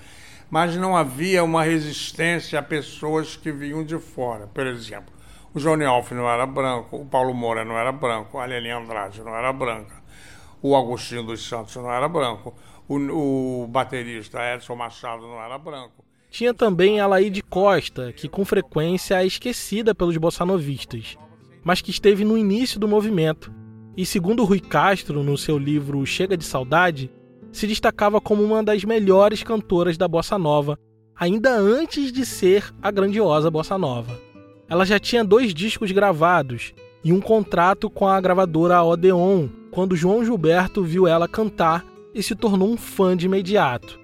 mas 0.50 0.76
não 0.76 0.96
havia 0.96 1.44
uma 1.44 1.64
resistência 1.64 2.60
a 2.60 2.64
pessoas 2.64 3.36
que 3.36 3.52
vinham 3.52 3.84
de 3.84 3.98
fora. 4.00 4.48
Por 4.48 4.66
exemplo, 4.66 5.14
o 5.54 5.60
Johnny 5.60 5.86
Alf 5.86 6.12
não 6.12 6.30
era 6.30 6.46
branco, 6.46 6.98
o 6.98 7.06
Paulo 7.06 7.34
Moura 7.34 7.66
não 7.66 7.78
era 7.78 7.92
branco, 7.92 8.38
a 8.38 8.46
Leni 8.46 8.70
Andrade 8.70 9.22
não 9.22 9.36
era 9.36 9.52
branca, 9.52 9.96
o 10.62 10.76
Agostinho 10.76 11.24
dos 11.24 11.48
Santos 11.48 11.76
não 11.76 11.92
era 11.92 12.08
branco, 12.08 12.54
o, 12.88 13.64
o 13.64 13.68
baterista 13.68 14.40
Edson 14.54 14.76
Machado 14.76 15.24
não 15.24 15.42
era 15.42 15.58
branco. 15.58 16.06
Tinha 16.30 16.54
também 16.54 17.00
a 17.00 17.08
Laíde 17.08 17.42
Costa, 17.42 18.12
que 18.12 18.28
com 18.28 18.44
frequência 18.44 19.22
é 19.22 19.26
esquecida 19.26 19.96
pelos 19.96 20.18
bossanovistas, 20.18 21.18
mas 21.64 21.82
que 21.82 21.92
esteve 21.92 22.24
no 22.24 22.38
início 22.38 22.80
do 22.80 22.88
movimento. 22.88 23.52
E 23.96 24.06
segundo 24.06 24.44
Rui 24.44 24.60
Castro, 24.60 25.24
no 25.24 25.38
seu 25.38 25.58
livro 25.58 26.06
Chega 26.06 26.38
de 26.38 26.44
Saudade, 26.44 27.10
se 27.52 27.66
destacava 27.66 28.22
como 28.22 28.44
uma 28.44 28.62
das 28.62 28.84
melhores 28.84 29.42
cantoras 29.42 29.98
da 29.98 30.08
bossa 30.08 30.38
nova, 30.38 30.78
ainda 31.16 31.52
antes 31.52 32.12
de 32.12 32.26
ser 32.26 32.72
a 32.82 32.92
grandiosa 32.92 33.50
bossa 33.50 33.78
nova. 33.78 34.20
Ela 34.70 34.86
já 34.86 35.00
tinha 35.00 35.24
dois 35.24 35.54
discos 35.54 35.92
gravados 35.92 36.74
e 37.04 37.12
um 37.12 37.22
contrato 37.22 37.90
com 37.90 38.06
a 38.06 38.20
gravadora 38.20 38.84
Odeon, 38.84 39.48
quando 39.78 39.96
João 39.96 40.26
Gilberto 40.26 40.84
viu 40.84 41.06
ela 41.06 41.28
cantar 41.28 41.86
e 42.12 42.24
se 42.24 42.36
tornou 42.36 42.68
um 42.68 42.76
fã 42.76 43.16
de 43.16 43.28
imediato. 43.28 44.00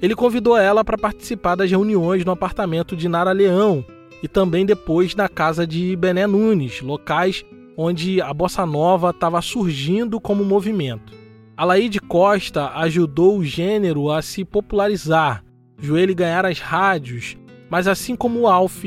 Ele 0.00 0.14
convidou 0.14 0.56
ela 0.56 0.82
para 0.82 0.96
participar 0.96 1.54
das 1.54 1.70
reuniões 1.70 2.24
no 2.24 2.32
apartamento 2.32 2.96
de 2.96 3.10
Nara 3.10 3.30
Leão 3.30 3.84
e 4.22 4.26
também 4.26 4.64
depois 4.64 5.14
na 5.14 5.28
casa 5.28 5.66
de 5.66 5.94
Bené 5.96 6.26
Nunes, 6.26 6.80
locais 6.80 7.44
onde 7.76 8.22
a 8.22 8.32
bossa 8.32 8.64
nova 8.64 9.10
estava 9.10 9.42
surgindo 9.42 10.18
como 10.18 10.46
movimento. 10.46 11.12
Alaide 11.54 12.00
Costa 12.00 12.70
ajudou 12.76 13.36
o 13.36 13.44
gênero 13.44 14.10
a 14.10 14.22
se 14.22 14.46
popularizar, 14.46 15.44
ele 15.78 16.14
ganhar 16.14 16.46
as 16.46 16.58
rádios, 16.58 17.36
mas 17.68 17.86
assim 17.86 18.16
como 18.16 18.40
o 18.40 18.48
Alf, 18.48 18.82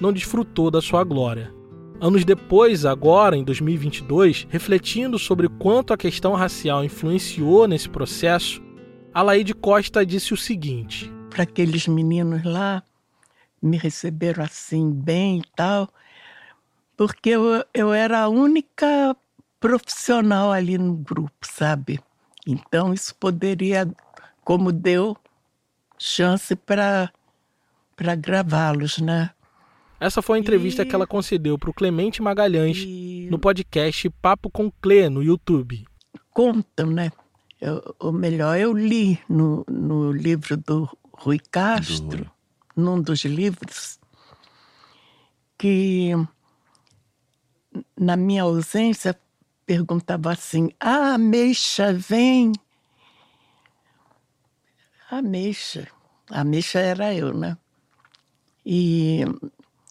não 0.00 0.14
desfrutou 0.14 0.70
da 0.70 0.80
sua 0.80 1.04
glória. 1.04 1.57
Anos 2.00 2.24
depois, 2.24 2.84
agora 2.84 3.36
em 3.36 3.42
2022, 3.42 4.46
refletindo 4.48 5.18
sobre 5.18 5.48
quanto 5.48 5.92
a 5.92 5.96
questão 5.96 6.34
racial 6.34 6.84
influenciou 6.84 7.66
nesse 7.66 7.88
processo, 7.88 8.62
Alaide 9.12 9.52
Costa 9.52 10.06
disse 10.06 10.32
o 10.32 10.36
seguinte: 10.36 11.12
Para 11.28 11.42
aqueles 11.42 11.88
meninos 11.88 12.44
lá, 12.44 12.84
me 13.60 13.76
receberam 13.76 14.44
assim 14.44 14.92
bem 14.92 15.38
e 15.38 15.42
tal, 15.56 15.88
porque 16.96 17.30
eu, 17.30 17.64
eu 17.74 17.92
era 17.92 18.20
a 18.20 18.28
única 18.28 19.16
profissional 19.58 20.52
ali 20.52 20.78
no 20.78 20.94
grupo, 20.94 21.34
sabe? 21.42 21.98
Então 22.46 22.94
isso 22.94 23.12
poderia, 23.16 23.92
como 24.44 24.70
deu 24.70 25.16
chance 25.98 26.54
para 26.54 27.10
gravá-los, 28.16 28.98
né? 28.98 29.30
Essa 30.00 30.22
foi 30.22 30.38
a 30.38 30.40
entrevista 30.40 30.82
e... 30.82 30.86
que 30.86 30.94
ela 30.94 31.06
concedeu 31.06 31.58
para 31.58 31.70
o 31.70 31.74
Clemente 31.74 32.22
Magalhães 32.22 32.78
e... 32.78 33.28
no 33.30 33.38
podcast 33.38 34.08
Papo 34.22 34.50
com 34.50 34.70
Clê 34.70 35.08
no 35.08 35.22
YouTube. 35.22 35.84
Contam, 36.30 36.86
né? 36.86 37.10
Eu, 37.60 37.94
ou 37.98 38.12
melhor, 38.12 38.58
eu 38.58 38.72
li 38.72 39.18
no, 39.28 39.64
no 39.68 40.12
livro 40.12 40.56
do 40.56 40.88
Rui 41.12 41.40
Castro, 41.50 42.24
do... 42.24 42.30
num 42.76 43.02
dos 43.02 43.24
livros, 43.24 43.98
que 45.58 46.12
na 47.98 48.16
minha 48.16 48.44
ausência 48.44 49.18
perguntava 49.66 50.32
assim: 50.32 50.70
Ah, 50.78 51.14
ameixa 51.14 51.92
vem. 51.92 52.52
Ameixa. 55.10 55.88
Ameixa 56.30 56.78
era 56.78 57.12
eu, 57.14 57.34
né? 57.34 57.58
E 58.64 59.24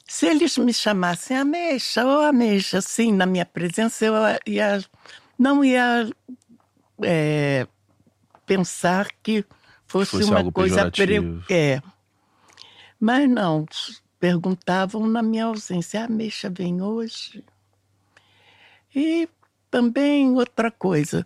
se 0.08 0.26
eles 0.26 0.58
me 0.58 0.74
chamassem 0.74 1.38
Ameixa 1.38 2.06
ou 2.06 2.22
Ameixa, 2.22 2.78
assim, 2.78 3.12
na 3.12 3.26
minha 3.26 3.46
presença, 3.46 4.06
eu 4.06 4.14
ia, 4.46 4.84
não 5.38 5.64
ia 5.64 6.10
é, 7.04 7.68
pensar 8.46 9.08
que 9.22 9.46
fosse, 9.86 10.12
fosse 10.12 10.30
uma 10.30 10.52
coisa. 10.52 10.90
Pre... 10.90 11.18
É. 11.50 11.82
Mas 13.00 13.30
não, 13.30 13.66
perguntavam 14.20 15.06
na 15.06 15.22
minha 15.22 15.46
ausência: 15.46 16.02
a 16.02 16.06
Ameixa 16.06 16.50
vem 16.50 16.82
hoje? 16.82 17.44
E 18.96 19.30
também 19.70 20.32
outra 20.32 20.72
coisa. 20.72 21.26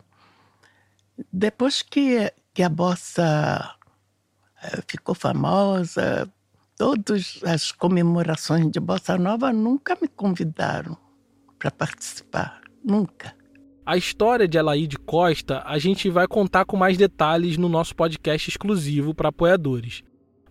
Depois 1.32 1.84
que, 1.84 2.34
que 2.52 2.64
a 2.64 2.70
bossa 2.70 3.76
eh, 4.64 4.82
ficou 4.88 5.14
famosa, 5.14 6.28
todas 6.82 7.40
as 7.44 7.72
comemorações 7.72 8.72
de 8.72 8.80
Bossa 8.80 9.16
Nova 9.16 9.54
nunca 9.54 9.96
me 10.02 10.08
convidaram 10.08 10.98
para 11.60 11.70
participar, 11.70 12.60
nunca. 12.84 13.36
A 13.86 13.98
história 13.98 14.48
de 14.48 14.58
Elaide 14.58 14.98
Costa 14.98 15.62
a 15.64 15.78
gente 15.78 16.10
vai 16.10 16.28
contar 16.28 16.66
com 16.66 16.76
mais 16.76 16.98
detalhes 16.98 17.56
no 17.56 17.70
nosso 17.70 17.96
podcast 17.96 18.50
exclusivo 18.50 19.14
para 19.14 19.30
apoiadores. 19.30 20.02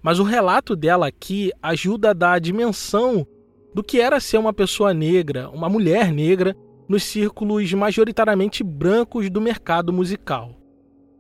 Mas 0.01 0.21
o 0.21 0.23
relato 0.23 0.77
dela 0.77 1.09
aqui 1.09 1.51
ajuda 1.61 2.11
a 2.11 2.13
dar 2.13 2.35
a 2.35 2.39
dimensão 2.39 3.27
do 3.75 3.83
que 3.83 4.01
era 4.01 4.21
ser 4.21 4.39
uma 4.39 4.53
pessoa 4.53 4.95
negra, 4.95 5.51
uma 5.51 5.69
mulher 5.69 6.13
negra, 6.13 6.57
nos 6.89 7.03
círculos 7.03 7.73
majoritariamente 7.73 8.63
brancos 8.63 9.29
do 9.29 9.41
mercado 9.41 9.93
musical. 9.93 10.55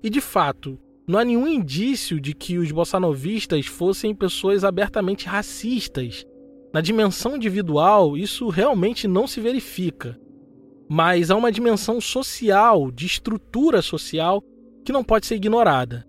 E 0.05 0.09
de 0.09 0.21
fato, 0.21 0.79
não 1.11 1.19
há 1.19 1.25
nenhum 1.25 1.49
indício 1.49 2.21
de 2.21 2.33
que 2.33 2.57
os 2.57 2.71
bossanovistas 2.71 3.67
fossem 3.67 4.15
pessoas 4.15 4.63
abertamente 4.63 5.27
racistas. 5.27 6.25
Na 6.73 6.81
dimensão 6.81 7.35
individual, 7.35 8.17
isso 8.17 8.49
realmente 8.49 9.09
não 9.09 9.27
se 9.27 9.41
verifica. 9.41 10.17
Mas 10.89 11.29
há 11.29 11.37
uma 11.37 11.51
dimensão 11.51 12.01
social, 12.01 12.93
de 12.93 13.07
estrutura 13.07 13.83
social, 13.83 14.41
que 14.85 14.93
não 14.93 15.03
pode 15.03 15.27
ser 15.27 15.35
ignorada. 15.35 16.07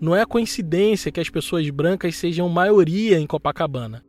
Não 0.00 0.16
é 0.16 0.24
coincidência 0.24 1.12
que 1.12 1.20
as 1.20 1.28
pessoas 1.28 1.68
brancas 1.68 2.16
sejam 2.16 2.48
maioria 2.48 3.20
em 3.20 3.26
Copacabana. 3.26 4.02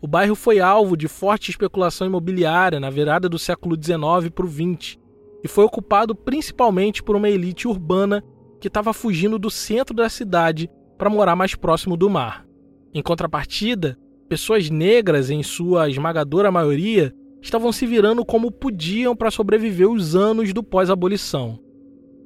O 0.00 0.08
bairro 0.08 0.34
foi 0.34 0.60
alvo 0.60 0.96
de 0.96 1.08
forte 1.08 1.50
especulação 1.50 2.06
imobiliária 2.06 2.80
na 2.80 2.88
virada 2.88 3.28
do 3.28 3.38
século 3.38 3.76
XIX 3.76 4.30
para 4.34 4.46
o 4.46 4.48
XX 4.48 4.98
e 5.42 5.48
foi 5.48 5.64
ocupado 5.64 6.14
principalmente 6.14 7.02
por 7.02 7.16
uma 7.16 7.28
elite 7.28 7.68
urbana 7.68 8.24
que 8.64 8.68
estava 8.68 8.94
fugindo 8.94 9.38
do 9.38 9.50
centro 9.50 9.94
da 9.94 10.08
cidade 10.08 10.70
para 10.96 11.10
morar 11.10 11.36
mais 11.36 11.54
próximo 11.54 11.98
do 11.98 12.08
mar. 12.08 12.46
Em 12.94 13.02
contrapartida, 13.02 13.98
pessoas 14.26 14.70
negras, 14.70 15.28
em 15.28 15.42
sua 15.42 15.90
esmagadora 15.90 16.50
maioria, 16.50 17.14
estavam 17.42 17.70
se 17.70 17.84
virando 17.84 18.24
como 18.24 18.50
podiam 18.50 19.14
para 19.14 19.30
sobreviver 19.30 19.86
os 19.86 20.16
anos 20.16 20.54
do 20.54 20.62
pós-abolição, 20.62 21.58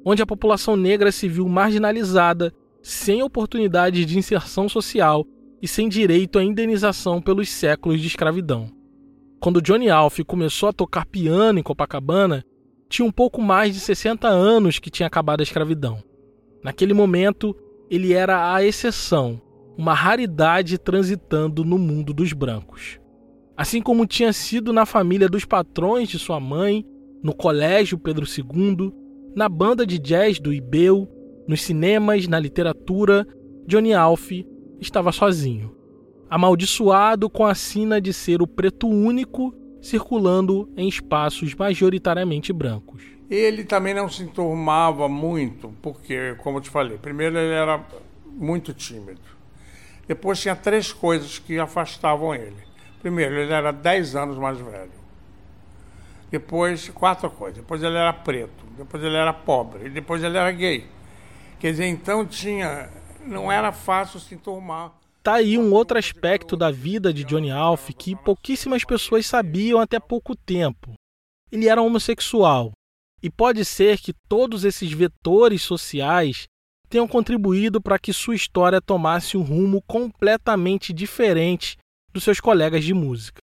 onde 0.05 0.23
a 0.23 0.27
população 0.27 0.77
negra 0.77 1.11
se 1.11 1.27
viu 1.27 1.49
marginalizada, 1.49 2.55
sem 2.81 3.21
oportunidades 3.21 4.07
de 4.07 4.17
inserção 4.17 4.69
social 4.69 5.27
e 5.61 5.67
sem 5.67 5.89
direito 5.89 6.39
à 6.39 6.45
indenização 6.45 7.21
pelos 7.21 7.49
séculos 7.49 8.01
de 8.01 8.07
escravidão. 8.07 8.71
Quando 9.41 9.61
Johnny 9.61 9.91
Alf 9.91 10.21
começou 10.21 10.69
a 10.69 10.73
tocar 10.73 11.05
piano 11.05 11.59
em 11.59 11.65
Copacabana, 11.65 12.45
tinha 12.89 13.05
um 13.05 13.11
pouco 13.11 13.43
mais 13.43 13.75
de 13.75 13.81
60 13.81 14.29
anos 14.29 14.79
que 14.79 14.89
tinha 14.89 15.09
acabado 15.09 15.41
a 15.41 15.43
escravidão. 15.43 16.01
Naquele 16.63 16.93
momento, 16.93 17.55
ele 17.91 18.13
era 18.13 18.55
a 18.55 18.65
exceção, 18.65 19.41
uma 19.77 19.95
raridade 19.95 20.79
transitando 20.79 21.65
no 21.65 21.79
mundo 21.79 22.13
dos 22.13 22.33
brancos. 22.33 22.99
Assim 23.57 23.81
como 23.81 24.07
tinha 24.07 24.33
sido 24.33 24.73
na 24.73 24.87
família 24.87 25.29
dos 25.29 25.45
patrões 25.45 26.09
de 26.09 26.19
sua 26.19 26.39
mãe, 26.39 26.85
no 27.23 27.35
colégio 27.35 27.99
Pedro 27.99 28.25
II, 28.27 28.93
na 29.35 29.49
banda 29.49 29.87
de 29.87 29.99
jazz 29.99 30.39
do 30.39 30.53
Ibeu, 30.53 31.09
nos 31.47 31.63
cinemas, 31.63 32.29
na 32.29 32.39
literatura 32.39 33.27
Johnny 33.67 33.95
Alf 33.95 34.31
estava 34.81 35.13
sozinho, 35.13 35.75
amaldiçoado 36.31 37.29
com 37.29 37.45
a 37.45 37.55
sina 37.55 38.01
de 38.01 38.13
ser 38.13 38.41
o 38.41 38.47
preto 38.47 38.87
único 38.87 39.55
circulando 39.81 40.69
em 40.77 40.89
espaços 40.89 41.55
majoritariamente 41.55 42.53
brancos. 42.53 43.03
Ele 43.31 43.65
também 43.65 43.93
não 43.93 44.09
se 44.09 44.23
enturmava 44.23 45.09
muito, 45.09 45.75
porque, 45.83 46.35
como 46.39 46.59
eu 46.59 46.63
te 46.63 46.71
falei, 46.71 46.97
primeiro 46.97 47.37
ele 47.37 47.53
era 47.53 47.85
muito 48.27 48.73
tímido. 48.73 49.21
Depois 50.07 50.41
tinha 50.41 50.57
três 50.57 50.93
coisas 50.93 51.39
que 51.39 51.59
afastavam 51.59 52.35
ele. 52.35 52.57
Primeiro, 53.01 53.35
ele 53.35 53.53
era 53.53 53.71
10 53.71 54.17
anos 54.17 54.39
mais 54.39 54.59
velho. 54.59 54.91
Depois, 56.31 56.89
quatro 56.89 57.31
coisas. 57.31 57.59
Depois 57.59 57.83
ele 57.83 57.97
era 57.97 58.13
preto, 58.13 58.65
depois 58.77 59.03
ele 59.03 59.17
era 59.17 59.33
pobre, 59.33 59.87
e 59.87 59.91
depois 59.91 60.23
ele 60.23 60.37
era 60.37 60.51
gay. 60.51 60.87
Quer 61.59 61.73
dizer, 61.73 61.87
então 61.87 62.25
tinha. 62.25 62.89
Não 63.25 63.53
era 63.53 63.73
fácil 63.73 64.19
se 64.19 64.35
enturmar. 64.35 64.93
Tá 65.29 65.35
aí 65.35 65.59
um 65.59 65.75
outro 65.75 65.99
aspecto 65.99 66.57
da 66.57 66.71
vida 66.71 67.13
de 67.13 67.23
Johnny 67.23 67.51
Alf 67.51 67.91
que 67.91 68.17
pouquíssimas 68.17 68.83
pessoas 68.83 69.27
sabiam 69.27 69.79
até 69.79 70.01
pouco 70.01 70.35
tempo. 70.35 70.95
Ele 71.53 71.69
era 71.69 71.83
homossexual. 71.83 72.73
E 73.23 73.29
pode 73.29 73.63
ser 73.63 74.01
que 74.01 74.15
todos 74.27 74.65
esses 74.65 74.91
vetores 74.91 75.61
sociais 75.61 76.47
tenham 76.89 77.07
contribuído 77.07 77.79
para 77.79 77.99
que 77.99 78.11
sua 78.11 78.35
história 78.35 78.81
tomasse 78.81 79.37
um 79.37 79.43
rumo 79.43 79.83
completamente 79.83 80.95
diferente 80.95 81.77
dos 82.11 82.25
seus 82.25 82.41
colegas 82.41 82.83
de 82.83 82.95
música. 82.95 83.43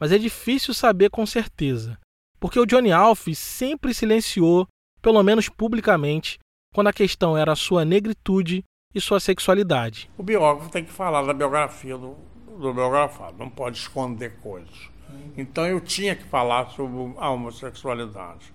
Mas 0.00 0.10
é 0.10 0.18
difícil 0.18 0.74
saber 0.74 1.10
com 1.10 1.24
certeza, 1.24 1.96
porque 2.40 2.58
o 2.58 2.66
Johnny 2.66 2.90
Alf 2.90 3.28
sempre 3.36 3.94
silenciou, 3.94 4.66
pelo 5.00 5.22
menos 5.22 5.48
publicamente, 5.48 6.40
quando 6.74 6.88
a 6.88 6.92
questão 6.92 7.38
era 7.38 7.54
sua 7.54 7.84
negritude 7.84 8.64
e 8.94 9.00
sua 9.00 9.20
sexualidade. 9.20 10.10
O 10.18 10.22
biógrafo 10.22 10.70
tem 10.70 10.84
que 10.84 10.90
falar 10.90 11.22
da 11.22 11.32
biografia 11.32 11.96
do, 11.96 12.16
do 12.58 12.74
biografado, 12.74 13.36
não 13.38 13.48
pode 13.48 13.78
esconder 13.78 14.36
coisas. 14.40 14.90
Então 15.36 15.66
eu 15.66 15.80
tinha 15.80 16.14
que 16.14 16.24
falar 16.24 16.70
sobre 16.70 17.14
a 17.18 17.30
homossexualidade. 17.30 18.52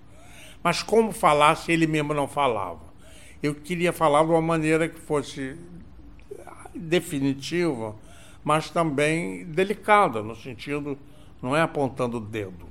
Mas 0.63 0.81
como 0.81 1.11
falar 1.11 1.55
se 1.55 1.71
ele 1.71 1.87
mesmo 1.87 2.13
não 2.13 2.27
falava? 2.27 2.81
Eu 3.41 3.55
queria 3.55 3.93
falar 3.93 4.23
de 4.23 4.31
uma 4.31 4.41
maneira 4.41 4.89
que 4.89 4.99
fosse 4.99 5.57
definitiva, 6.73 7.95
mas 8.43 8.69
também 8.69 9.45
delicada, 9.45 10.21
no 10.21 10.35
sentido, 10.35 10.97
não 11.41 11.55
é 11.55 11.61
apontando 11.61 12.17
o 12.17 12.21
dedo. 12.21 12.65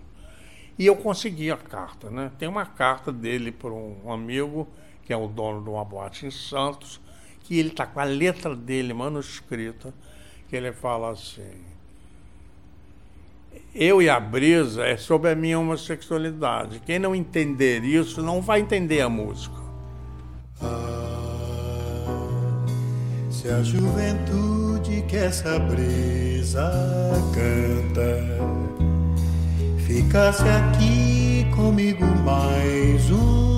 E 0.79 0.87
eu 0.87 0.96
consegui 0.96 1.50
a 1.50 1.57
carta, 1.57 2.11
né? 2.11 2.33
Tem 2.38 2.48
uma 2.48 2.66
carta 2.66 3.12
dele 3.12 3.53
para 3.53 3.70
um 3.70 4.12
amigo, 4.12 4.66
que 5.05 5.12
é 5.12 5.16
o 5.16 5.29
dono 5.29 5.62
de 5.62 5.70
uma 5.70 5.85
boate 5.85 6.27
em 6.27 6.31
Santos, 6.31 7.00
que 7.44 7.59
ele 7.59 7.68
está 7.68 7.87
com 7.87 8.00
a 8.00 8.04
letra 8.04 8.57
dele 8.57 8.92
manuscrita, 8.92 9.94
que 10.48 10.57
ele 10.57 10.72
fala 10.72 11.12
assim: 11.12 11.62
Eu 13.74 14.02
e 14.02 14.09
a 14.09 14.18
brisa 14.18 14.85
é 14.85 14.96
sobre 14.96 15.30
a 15.30 15.35
minha 15.35 15.59
homossexualidade. 15.59 16.80
Quem 16.85 16.98
não 16.98 17.14
entender 17.14 17.85
isso 17.85 18.22
não 18.22 18.40
vai 18.40 18.61
entender 18.61 19.02
a 19.02 19.09
música. 19.09 19.62
Ah, 20.61 21.44
se 23.30 23.48
a 23.48 23.62
juventude 23.62 25.02
que 25.07 25.16
essa 25.16 25.59
brisa 25.59 26.72
canta 27.35 28.24
ficasse 29.87 30.42
aqui 30.48 31.46
comigo 31.54 32.07
mais 32.24 33.11
um 33.11 33.53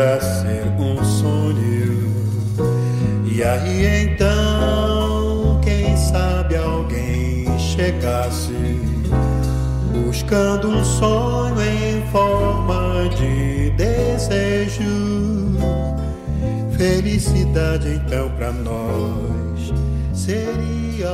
pra 0.00 0.18
ser 0.18 0.66
um 0.78 1.04
sonho. 1.04 2.10
E 3.26 3.42
aí 3.42 4.06
então, 4.06 5.60
quem 5.62 5.94
sabe 5.94 6.56
alguém 6.56 7.46
chegasse 7.58 8.80
buscando 9.92 10.68
um 10.68 10.82
sonho 10.82 11.60
em 11.60 12.00
forma 12.10 13.10
de 13.10 13.68
desejo. 13.72 14.80
Felicidade 16.78 17.88
então 17.90 18.30
pra 18.30 18.52
nós 18.52 19.70
seria. 20.14 21.10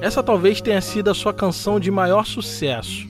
Essa 0.00 0.24
talvez 0.24 0.60
tenha 0.60 0.80
sido 0.80 1.08
a 1.08 1.14
sua 1.14 1.32
canção 1.32 1.78
de 1.78 1.88
maior 1.88 2.26
sucesso. 2.26 3.01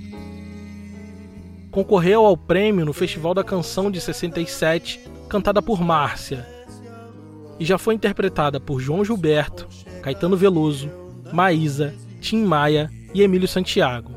Concorreu 1.72 2.26
ao 2.26 2.36
prêmio 2.36 2.84
no 2.84 2.92
Festival 2.92 3.32
da 3.32 3.42
Canção 3.42 3.90
de 3.90 3.98
67, 3.98 5.00
cantada 5.26 5.62
por 5.62 5.80
Márcia, 5.80 6.46
e 7.58 7.64
já 7.64 7.78
foi 7.78 7.94
interpretada 7.94 8.60
por 8.60 8.78
João 8.78 9.02
Gilberto, 9.02 9.66
Caetano 10.02 10.36
Veloso, 10.36 10.90
Maísa, 11.32 11.94
Tim 12.20 12.44
Maia 12.44 12.90
e 13.14 13.22
Emílio 13.22 13.48
Santiago. 13.48 14.12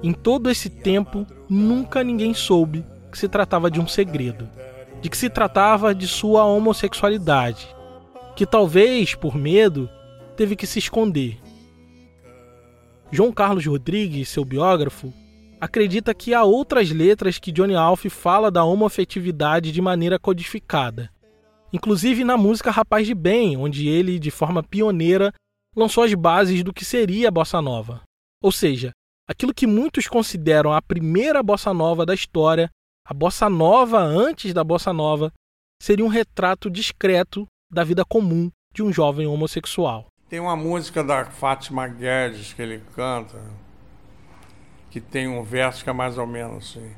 Em 0.00 0.12
todo 0.12 0.48
esse 0.48 0.70
tempo, 0.70 1.26
nunca 1.48 2.04
ninguém 2.04 2.32
soube 2.34 2.86
que 3.10 3.18
se 3.18 3.28
tratava 3.28 3.68
de 3.68 3.80
um 3.80 3.88
segredo, 3.88 4.48
de 5.00 5.10
que 5.10 5.16
se 5.16 5.28
tratava 5.28 5.92
de 5.92 6.06
sua 6.06 6.44
homossexualidade, 6.44 7.66
que 8.36 8.46
talvez, 8.46 9.16
por 9.16 9.36
medo, 9.36 9.90
teve 10.36 10.54
que 10.54 10.68
se 10.68 10.78
esconder. 10.78 11.36
João 13.10 13.32
Carlos 13.32 13.66
Rodrigues, 13.66 14.28
seu 14.28 14.44
biógrafo, 14.44 15.12
acredita 15.62 16.12
que 16.12 16.34
há 16.34 16.42
outras 16.42 16.90
letras 16.90 17.38
que 17.38 17.52
Johnny 17.52 17.76
Alf 17.76 18.06
fala 18.06 18.50
da 18.50 18.64
homoafetividade 18.64 19.70
de 19.70 19.80
maneira 19.80 20.18
codificada. 20.18 21.08
Inclusive 21.72 22.24
na 22.24 22.36
música 22.36 22.72
Rapaz 22.72 23.06
de 23.06 23.14
Bem, 23.14 23.56
onde 23.56 23.86
ele, 23.86 24.18
de 24.18 24.28
forma 24.28 24.60
pioneira, 24.60 25.32
lançou 25.76 26.02
as 26.02 26.12
bases 26.14 26.64
do 26.64 26.74
que 26.74 26.84
seria 26.84 27.28
a 27.28 27.30
bossa 27.30 27.62
nova. 27.62 28.02
Ou 28.42 28.50
seja, 28.50 28.90
aquilo 29.30 29.54
que 29.54 29.64
muitos 29.64 30.08
consideram 30.08 30.72
a 30.72 30.82
primeira 30.82 31.44
bossa 31.44 31.72
nova 31.72 32.04
da 32.04 32.12
história, 32.12 32.68
a 33.06 33.14
bossa 33.14 33.48
nova 33.48 34.00
antes 34.00 34.52
da 34.52 34.64
bossa 34.64 34.92
nova, 34.92 35.32
seria 35.80 36.04
um 36.04 36.08
retrato 36.08 36.68
discreto 36.68 37.46
da 37.72 37.84
vida 37.84 38.04
comum 38.04 38.50
de 38.74 38.82
um 38.82 38.92
jovem 38.92 39.28
homossexual. 39.28 40.08
Tem 40.28 40.40
uma 40.40 40.56
música 40.56 41.04
da 41.04 41.24
Fátima 41.24 41.86
Guedes 41.86 42.52
que 42.52 42.62
ele 42.62 42.82
canta, 42.96 43.40
que 44.92 45.00
tem 45.00 45.26
um 45.26 45.42
verso 45.42 45.82
que 45.82 45.88
é 45.88 45.92
mais 45.92 46.18
ou 46.18 46.26
menos 46.26 46.58
assim. 46.58 46.90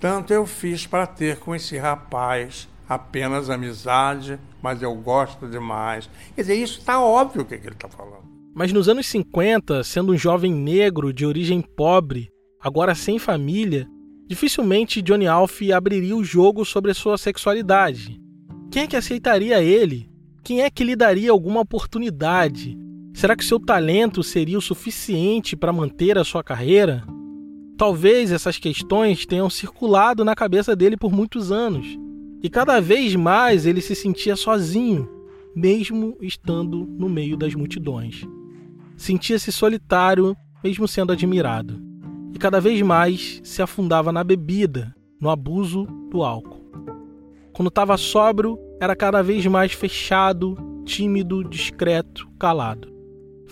Tanto 0.00 0.32
eu 0.32 0.44
fiz 0.44 0.84
para 0.84 1.06
ter 1.06 1.38
com 1.38 1.54
esse 1.54 1.78
rapaz 1.78 2.68
apenas 2.88 3.48
amizade, 3.48 4.36
mas 4.60 4.82
eu 4.82 4.92
gosto 4.96 5.48
demais. 5.48 6.10
Quer 6.34 6.42
dizer, 6.42 6.56
isso 6.56 6.80
está 6.80 7.00
óbvio 7.00 7.42
o 7.42 7.44
que, 7.44 7.56
que 7.56 7.68
ele 7.68 7.76
está 7.76 7.88
falando. 7.88 8.24
Mas 8.52 8.72
nos 8.72 8.88
anos 8.88 9.06
50, 9.06 9.84
sendo 9.84 10.12
um 10.12 10.18
jovem 10.18 10.52
negro 10.52 11.12
de 11.12 11.24
origem 11.24 11.62
pobre, 11.62 12.32
agora 12.60 12.96
sem 12.96 13.16
família, 13.16 13.88
dificilmente 14.26 15.00
Johnny 15.00 15.28
Alf 15.28 15.62
abriria 15.72 16.16
o 16.16 16.24
jogo 16.24 16.64
sobre 16.64 16.92
sua 16.94 17.16
sexualidade. 17.16 18.20
Quem 18.72 18.82
é 18.82 18.86
que 18.88 18.96
aceitaria 18.96 19.62
ele? 19.62 20.10
Quem 20.42 20.62
é 20.62 20.68
que 20.68 20.82
lhe 20.82 20.96
daria 20.96 21.30
alguma 21.30 21.60
oportunidade? 21.60 22.76
Será 23.14 23.36
que 23.36 23.44
seu 23.44 23.60
talento 23.60 24.24
seria 24.24 24.58
o 24.58 24.60
suficiente 24.60 25.54
para 25.54 25.72
manter 25.72 26.18
a 26.18 26.24
sua 26.24 26.42
carreira? 26.42 27.04
Talvez 27.78 28.32
essas 28.32 28.58
questões 28.58 29.24
tenham 29.24 29.48
circulado 29.48 30.24
na 30.24 30.34
cabeça 30.34 30.74
dele 30.74 30.96
por 30.96 31.12
muitos 31.12 31.52
anos. 31.52 31.86
E 32.42 32.50
cada 32.50 32.80
vez 32.80 33.14
mais 33.14 33.66
ele 33.66 33.80
se 33.80 33.94
sentia 33.94 34.34
sozinho, 34.34 35.08
mesmo 35.54 36.16
estando 36.20 36.84
no 36.98 37.08
meio 37.08 37.36
das 37.36 37.54
multidões. 37.54 38.26
Sentia-se 38.96 39.52
solitário, 39.52 40.36
mesmo 40.62 40.88
sendo 40.88 41.12
admirado. 41.12 41.80
E 42.34 42.38
cada 42.38 42.60
vez 42.60 42.82
mais 42.82 43.40
se 43.44 43.62
afundava 43.62 44.10
na 44.10 44.24
bebida, 44.24 44.92
no 45.20 45.30
abuso 45.30 45.86
do 46.10 46.24
álcool. 46.24 46.64
Quando 47.52 47.68
estava 47.68 47.96
sóbrio, 47.96 48.58
era 48.80 48.96
cada 48.96 49.22
vez 49.22 49.46
mais 49.46 49.72
fechado, 49.72 50.58
tímido, 50.84 51.44
discreto, 51.44 52.28
calado. 52.40 52.93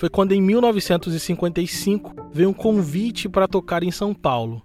Foi 0.02 0.10
quando 0.10 0.32
em 0.32 0.42
1955 0.42 2.12
veio 2.32 2.48
um 2.48 2.52
convite 2.52 3.28
para 3.28 3.46
tocar 3.46 3.84
em 3.84 3.92
São 3.92 4.12
Paulo. 4.12 4.60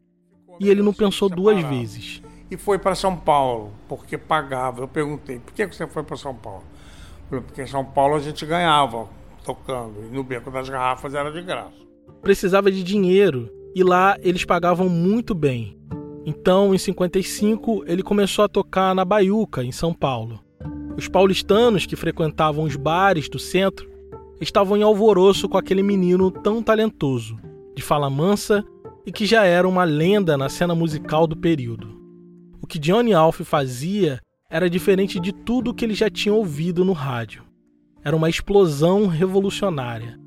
E 0.59 0.67
ele 0.67 0.81
não 0.81 0.91
pensou 0.91 1.29
duas 1.29 1.61
vezes. 1.61 2.23
E 2.49 2.57
foi 2.57 2.79
para 2.79 2.95
São 2.95 3.15
Paulo, 3.15 3.71
porque 3.87 4.17
pagava. 4.17 4.81
Eu 4.81 4.87
perguntei, 4.87 5.37
por 5.37 5.53
que 5.53 5.67
você 5.67 5.85
foi 5.85 6.01
para 6.01 6.17
São 6.17 6.33
Paulo? 6.33 6.63
Porque 7.29 7.61
em 7.61 7.67
São 7.67 7.85
Paulo 7.85 8.15
a 8.15 8.19
gente 8.19 8.47
ganhava 8.47 9.07
tocando, 9.45 10.07
e 10.11 10.15
no 10.15 10.23
Beco 10.23 10.49
das 10.49 10.67
Garrafas 10.67 11.13
era 11.13 11.31
de 11.31 11.43
graça. 11.43 11.85
Precisava 12.19 12.71
de 12.71 12.83
dinheiro, 12.83 13.47
e 13.75 13.83
lá 13.83 14.17
eles 14.21 14.43
pagavam 14.43 14.89
muito 14.89 15.35
bem. 15.35 15.77
Então, 16.25 16.73
em 16.73 16.79
55, 16.79 17.83
ele 17.85 18.01
começou 18.01 18.43
a 18.43 18.49
tocar 18.49 18.95
na 18.95 19.05
Baiuca, 19.05 19.63
em 19.63 19.71
São 19.71 19.93
Paulo. 19.93 20.39
Os 20.97 21.07
paulistanos 21.07 21.85
que 21.85 21.95
frequentavam 21.95 22.63
os 22.63 22.75
bares 22.75 23.29
do 23.29 23.37
centro 23.37 23.96
estavam 24.39 24.77
em 24.77 24.83
alvoroço 24.83 25.49
com 25.49 25.57
aquele 25.57 25.83
menino 25.83 26.29
tão 26.29 26.61
talentoso, 26.61 27.37
de 27.75 27.81
fala 27.81 28.09
mansa 28.09 28.63
e 29.05 29.11
que 29.11 29.25
já 29.25 29.45
era 29.45 29.67
uma 29.67 29.83
lenda 29.83 30.37
na 30.37 30.49
cena 30.49 30.75
musical 30.75 31.25
do 31.25 31.37
período. 31.37 31.97
O 32.61 32.67
que 32.67 32.77
Johnny 32.77 33.13
Alf 33.13 33.41
fazia 33.41 34.19
era 34.49 34.69
diferente 34.69 35.19
de 35.19 35.31
tudo 35.31 35.73
que 35.73 35.85
ele 35.85 35.93
já 35.93 36.09
tinha 36.09 36.33
ouvido 36.33 36.83
no 36.83 36.93
rádio. 36.93 37.43
Era 38.03 38.15
uma 38.15 38.29
explosão 38.29 39.07
revolucionária. 39.07 40.19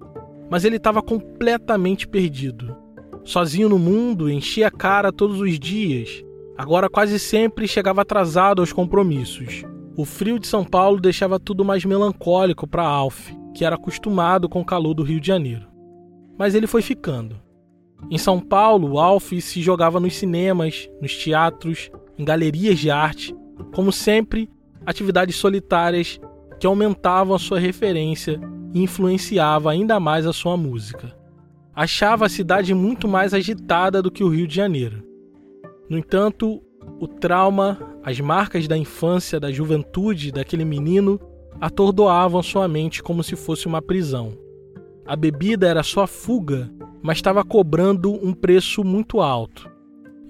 Mas 0.50 0.64
ele 0.64 0.76
estava 0.76 1.00
completamente 1.00 2.08
perdido. 2.08 2.76
Sozinho 3.24 3.68
no 3.68 3.78
mundo, 3.78 4.30
enchia 4.30 4.68
a 4.68 4.70
cara 4.70 5.12
todos 5.12 5.40
os 5.40 5.58
dias. 5.58 6.24
Agora 6.56 6.90
quase 6.90 7.18
sempre 7.18 7.68
chegava 7.68 8.02
atrasado 8.02 8.60
aos 8.60 8.72
compromissos. 8.72 9.62
O 9.96 10.04
frio 10.04 10.38
de 10.38 10.46
São 10.46 10.64
Paulo 10.64 11.00
deixava 11.00 11.38
tudo 11.38 11.64
mais 11.64 11.84
melancólico 11.84 12.66
para 12.66 12.82
Alf, 12.82 13.30
que 13.54 13.64
era 13.64 13.76
acostumado 13.76 14.48
com 14.48 14.60
o 14.60 14.64
calor 14.64 14.94
do 14.94 15.02
Rio 15.02 15.20
de 15.20 15.26
Janeiro. 15.26 15.66
Mas 16.38 16.54
ele 16.54 16.66
foi 16.66 16.82
ficando. 16.82 17.40
Em 18.10 18.18
São 18.18 18.40
Paulo, 18.40 18.98
Alf 18.98 19.32
se 19.40 19.60
jogava 19.60 20.00
nos 20.00 20.14
cinemas, 20.16 20.88
nos 21.00 21.16
teatros, 21.16 21.90
em 22.18 22.24
galerias 22.24 22.78
de 22.78 22.90
arte, 22.90 23.34
como 23.74 23.92
sempre, 23.92 24.48
atividades 24.86 25.36
solitárias 25.36 26.20
que 26.58 26.66
aumentavam 26.66 27.34
a 27.34 27.38
sua 27.38 27.58
referência 27.58 28.40
e 28.72 28.82
influenciava 28.82 29.70
ainda 29.70 30.00
mais 30.00 30.26
a 30.26 30.32
sua 30.32 30.56
música. 30.56 31.14
Achava 31.74 32.26
a 32.26 32.28
cidade 32.28 32.74
muito 32.74 33.06
mais 33.06 33.32
agitada 33.32 34.02
do 34.02 34.10
que 34.10 34.24
o 34.24 34.28
Rio 34.28 34.46
de 34.46 34.54
Janeiro. 34.54 35.02
No 35.88 35.98
entanto, 35.98 36.62
o 37.00 37.06
trauma, 37.06 37.78
as 38.02 38.20
marcas 38.20 38.66
da 38.68 38.76
infância, 38.76 39.40
da 39.40 39.50
juventude 39.50 40.32
daquele 40.32 40.64
menino 40.64 41.20
atordoavam 41.58 42.42
sua 42.42 42.68
mente 42.68 43.02
como 43.02 43.22
se 43.22 43.36
fosse 43.36 43.66
uma 43.66 43.80
prisão. 43.80 44.36
A 45.06 45.16
bebida 45.16 45.66
era 45.66 45.82
sua 45.82 46.06
fuga, 46.06 46.70
mas 47.02 47.18
estava 47.18 47.42
cobrando 47.42 48.12
um 48.24 48.32
preço 48.32 48.84
muito 48.84 49.20
alto. 49.20 49.70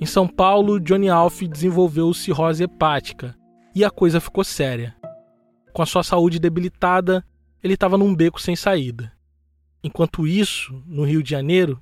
Em 0.00 0.06
São 0.06 0.26
Paulo, 0.26 0.80
Johnny 0.80 1.08
Alf 1.08 1.42
desenvolveu 1.42 2.14
cirrose 2.14 2.64
hepática 2.64 3.36
e 3.74 3.84
a 3.84 3.90
coisa 3.90 4.20
ficou 4.20 4.42
séria. 4.42 4.96
Com 5.72 5.82
a 5.82 5.86
sua 5.86 6.02
saúde 6.02 6.38
debilitada, 6.38 7.24
ele 7.62 7.74
estava 7.74 7.98
num 7.98 8.14
beco 8.14 8.40
sem 8.40 8.56
saída. 8.56 9.12
Enquanto 9.82 10.26
isso, 10.26 10.82
no 10.86 11.04
Rio 11.04 11.22
de 11.22 11.30
Janeiro, 11.30 11.80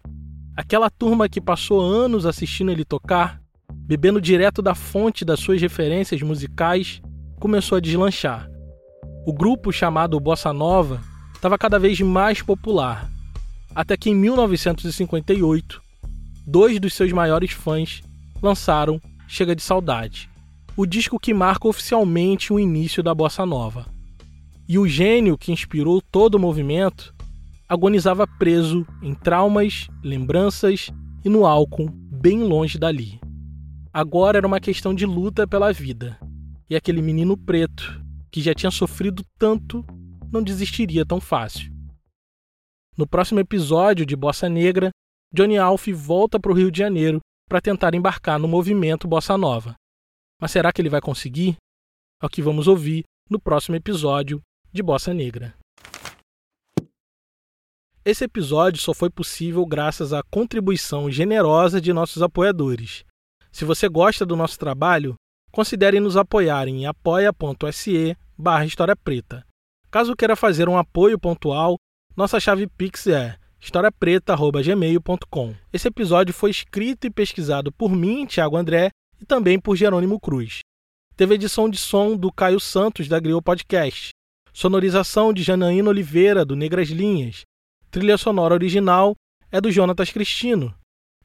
aquela 0.57 0.91
turma 0.91 1.29
que 1.29 1.41
passou 1.41 1.81
anos 1.81 2.27
assistindo 2.27 2.71
ele 2.71 2.85
tocar, 2.85 3.41
bebendo 3.73 4.21
direto 4.21 4.61
da 4.61 4.75
fonte 4.75 5.25
das 5.25 5.41
suas 5.41 5.61
referências 5.61 6.21
musicais, 6.23 7.01
começou 7.39 7.77
a 7.77 7.81
deslanchar. 7.81 8.51
O 9.29 9.33
grupo 9.35 9.71
chamado 9.71 10.19
Bossa 10.19 10.55
Nova 10.55 11.03
estava 11.35 11.59
cada 11.59 11.79
vez 11.79 12.01
mais 12.01 12.41
popular, 12.41 13.11
até 13.75 13.95
que 13.95 14.09
em 14.09 14.15
1958, 14.15 15.83
dois 16.47 16.81
dos 16.81 16.95
seus 16.95 17.13
maiores 17.13 17.51
fãs 17.51 18.01
lançaram 18.43 18.99
Chega 19.29 19.55
de 19.55 19.61
Saudade, 19.61 20.31
o 20.75 20.87
disco 20.87 21.21
que 21.21 21.35
marca 21.35 21.69
oficialmente 21.69 22.55
o 22.55 22.59
início 22.59 23.03
da 23.03 23.15
bossa 23.15 23.45
nova. 23.45 23.85
E 24.67 24.79
o 24.79 24.89
gênio 24.89 25.37
que 25.37 25.53
inspirou 25.53 26.01
todo 26.01 26.37
o 26.37 26.41
movimento 26.41 27.15
agonizava 27.69 28.27
preso 28.27 28.87
em 29.03 29.13
traumas, 29.13 29.89
lembranças 30.03 30.89
e 31.23 31.29
no 31.29 31.45
álcool, 31.45 31.91
bem 31.91 32.45
longe 32.45 32.79
dali. 32.79 33.21
Agora 33.93 34.39
era 34.39 34.47
uma 34.47 34.59
questão 34.59 34.95
de 34.95 35.05
luta 35.05 35.47
pela 35.47 35.71
vida, 35.71 36.19
e 36.71 36.75
aquele 36.75 37.03
menino 37.03 37.37
preto 37.37 38.08
que 38.31 38.41
já 38.41 38.55
tinha 38.55 38.71
sofrido 38.71 39.23
tanto, 39.39 39.85
não 40.31 40.43
desistiria 40.43 41.05
tão 41.05 41.21
fácil. 41.21 41.73
No 42.97 43.07
próximo 43.07 43.41
episódio 43.41 44.05
de 44.05 44.17
Bossa 44.17 44.49
Negra, 44.49 44.91
Johnny 45.33 45.57
Alf 45.57 45.87
volta 45.89 46.41
para 46.41 46.51
o 46.51 46.55
Rio 46.55 46.71
de 46.71 46.79
Janeiro 46.79 47.21
para 47.49 47.61
tentar 47.61 47.95
embarcar 47.95 48.39
no 48.39 48.49
movimento 48.49 49.09
Bossa 49.09 49.39
Nova. 49.39 49.75
Mas 50.41 50.51
será 50.51 50.73
que 50.73 50.81
ele 50.83 50.91
vai 50.91 51.01
conseguir? 51.01 51.57
É 52.23 52.27
o 52.27 52.29
que 52.29 52.43
vamos 52.43 52.67
ouvir 52.67 53.05
no 53.31 53.41
próximo 53.41 53.77
episódio 53.77 54.41
de 54.73 54.83
Bossa 54.83 55.15
Negra. 55.15 55.55
Esse 58.05 58.25
episódio 58.25 58.81
só 58.81 58.95
foi 58.95 59.11
possível 59.11 59.67
graças 59.67 60.13
à 60.13 60.23
contribuição 60.23 61.11
generosa 61.11 61.81
de 61.81 61.93
nossos 61.93 62.23
apoiadores. 62.23 63.05
Se 63.53 63.65
você 63.65 63.89
gosta 63.89 64.25
do 64.25 64.37
nosso 64.37 64.59
trabalho, 64.59 65.15
considere 65.59 65.99
nos 65.99 66.17
apoiar 66.17 66.69
em 66.69 66.87
apoia.se 66.87 68.17
barra 68.39 68.65
História 68.65 68.95
Preta. 68.95 69.45
Caso 69.91 70.15
queira 70.15 70.37
fazer 70.37 70.69
um 70.69 70.79
apoio 70.79 71.19
pontual, 71.19 71.75
nossa 72.17 72.39
chave 72.39 72.69
Pix 72.69 73.09
é 73.09 73.37
historiapreta.gmail.com. 73.59 75.57
Esse 75.73 75.89
episódio 75.89 76.33
foi 76.33 76.53
escrito 76.53 77.09
e 77.09 77.11
pesquisado 77.11 77.73
por 77.73 77.91
mim, 77.91 78.25
Thiago 78.25 78.57
André, 78.57 78.91
e 79.21 79.25
também 79.27 79.59
por 79.59 79.75
Jerônimo 79.75 80.21
Cruz. 80.21 80.61
Teve 81.17 81.35
edição 81.35 81.69
de 81.69 81.77
som 81.77 82.17
do 82.17 82.31
Caio 82.31 82.61
Santos, 82.61 83.09
da 83.09 83.19
Griot 83.19 83.43
Podcast. 83.43 84.11
Sonorização 84.53 85.33
de 85.33 85.43
Janaína 85.43 85.91
Oliveira, 85.91 86.45
do 86.45 86.55
Negras 86.55 86.89
Linhas. 86.89 87.43
Trilha 87.91 88.17
sonora 88.17 88.55
original 88.55 89.17
é 89.51 89.61
do 89.61 89.73
Jonatas 89.73 90.13
Cristino. 90.13 90.73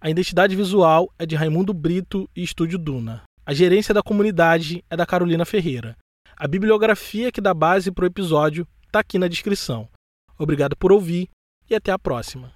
A 0.02 0.10
identidade 0.10 0.56
visual 0.56 1.14
é 1.20 1.26
de 1.28 1.36
Raimundo 1.36 1.72
Brito 1.72 2.28
e 2.36 2.42
Estúdio 2.42 2.80
Duna. 2.80 3.22
A 3.46 3.54
gerência 3.54 3.94
da 3.94 4.02
comunidade 4.02 4.84
é 4.90 4.96
da 4.96 5.06
Carolina 5.06 5.44
Ferreira. 5.44 5.98
A 6.38 6.48
bibliografia 6.48 7.32
que 7.32 7.42
dá 7.42 7.54
base 7.54 7.92
para 7.92 8.04
o 8.04 8.08
episódio 8.08 8.66
está 8.86 9.00
aqui 9.00 9.20
na 9.20 9.28
descrição. 9.28 9.90
Obrigado 10.38 10.78
por 10.78 10.94
ouvir 10.94 11.30
e 11.70 11.76
até 11.76 11.92
a 11.92 12.00
próxima. 12.00 12.54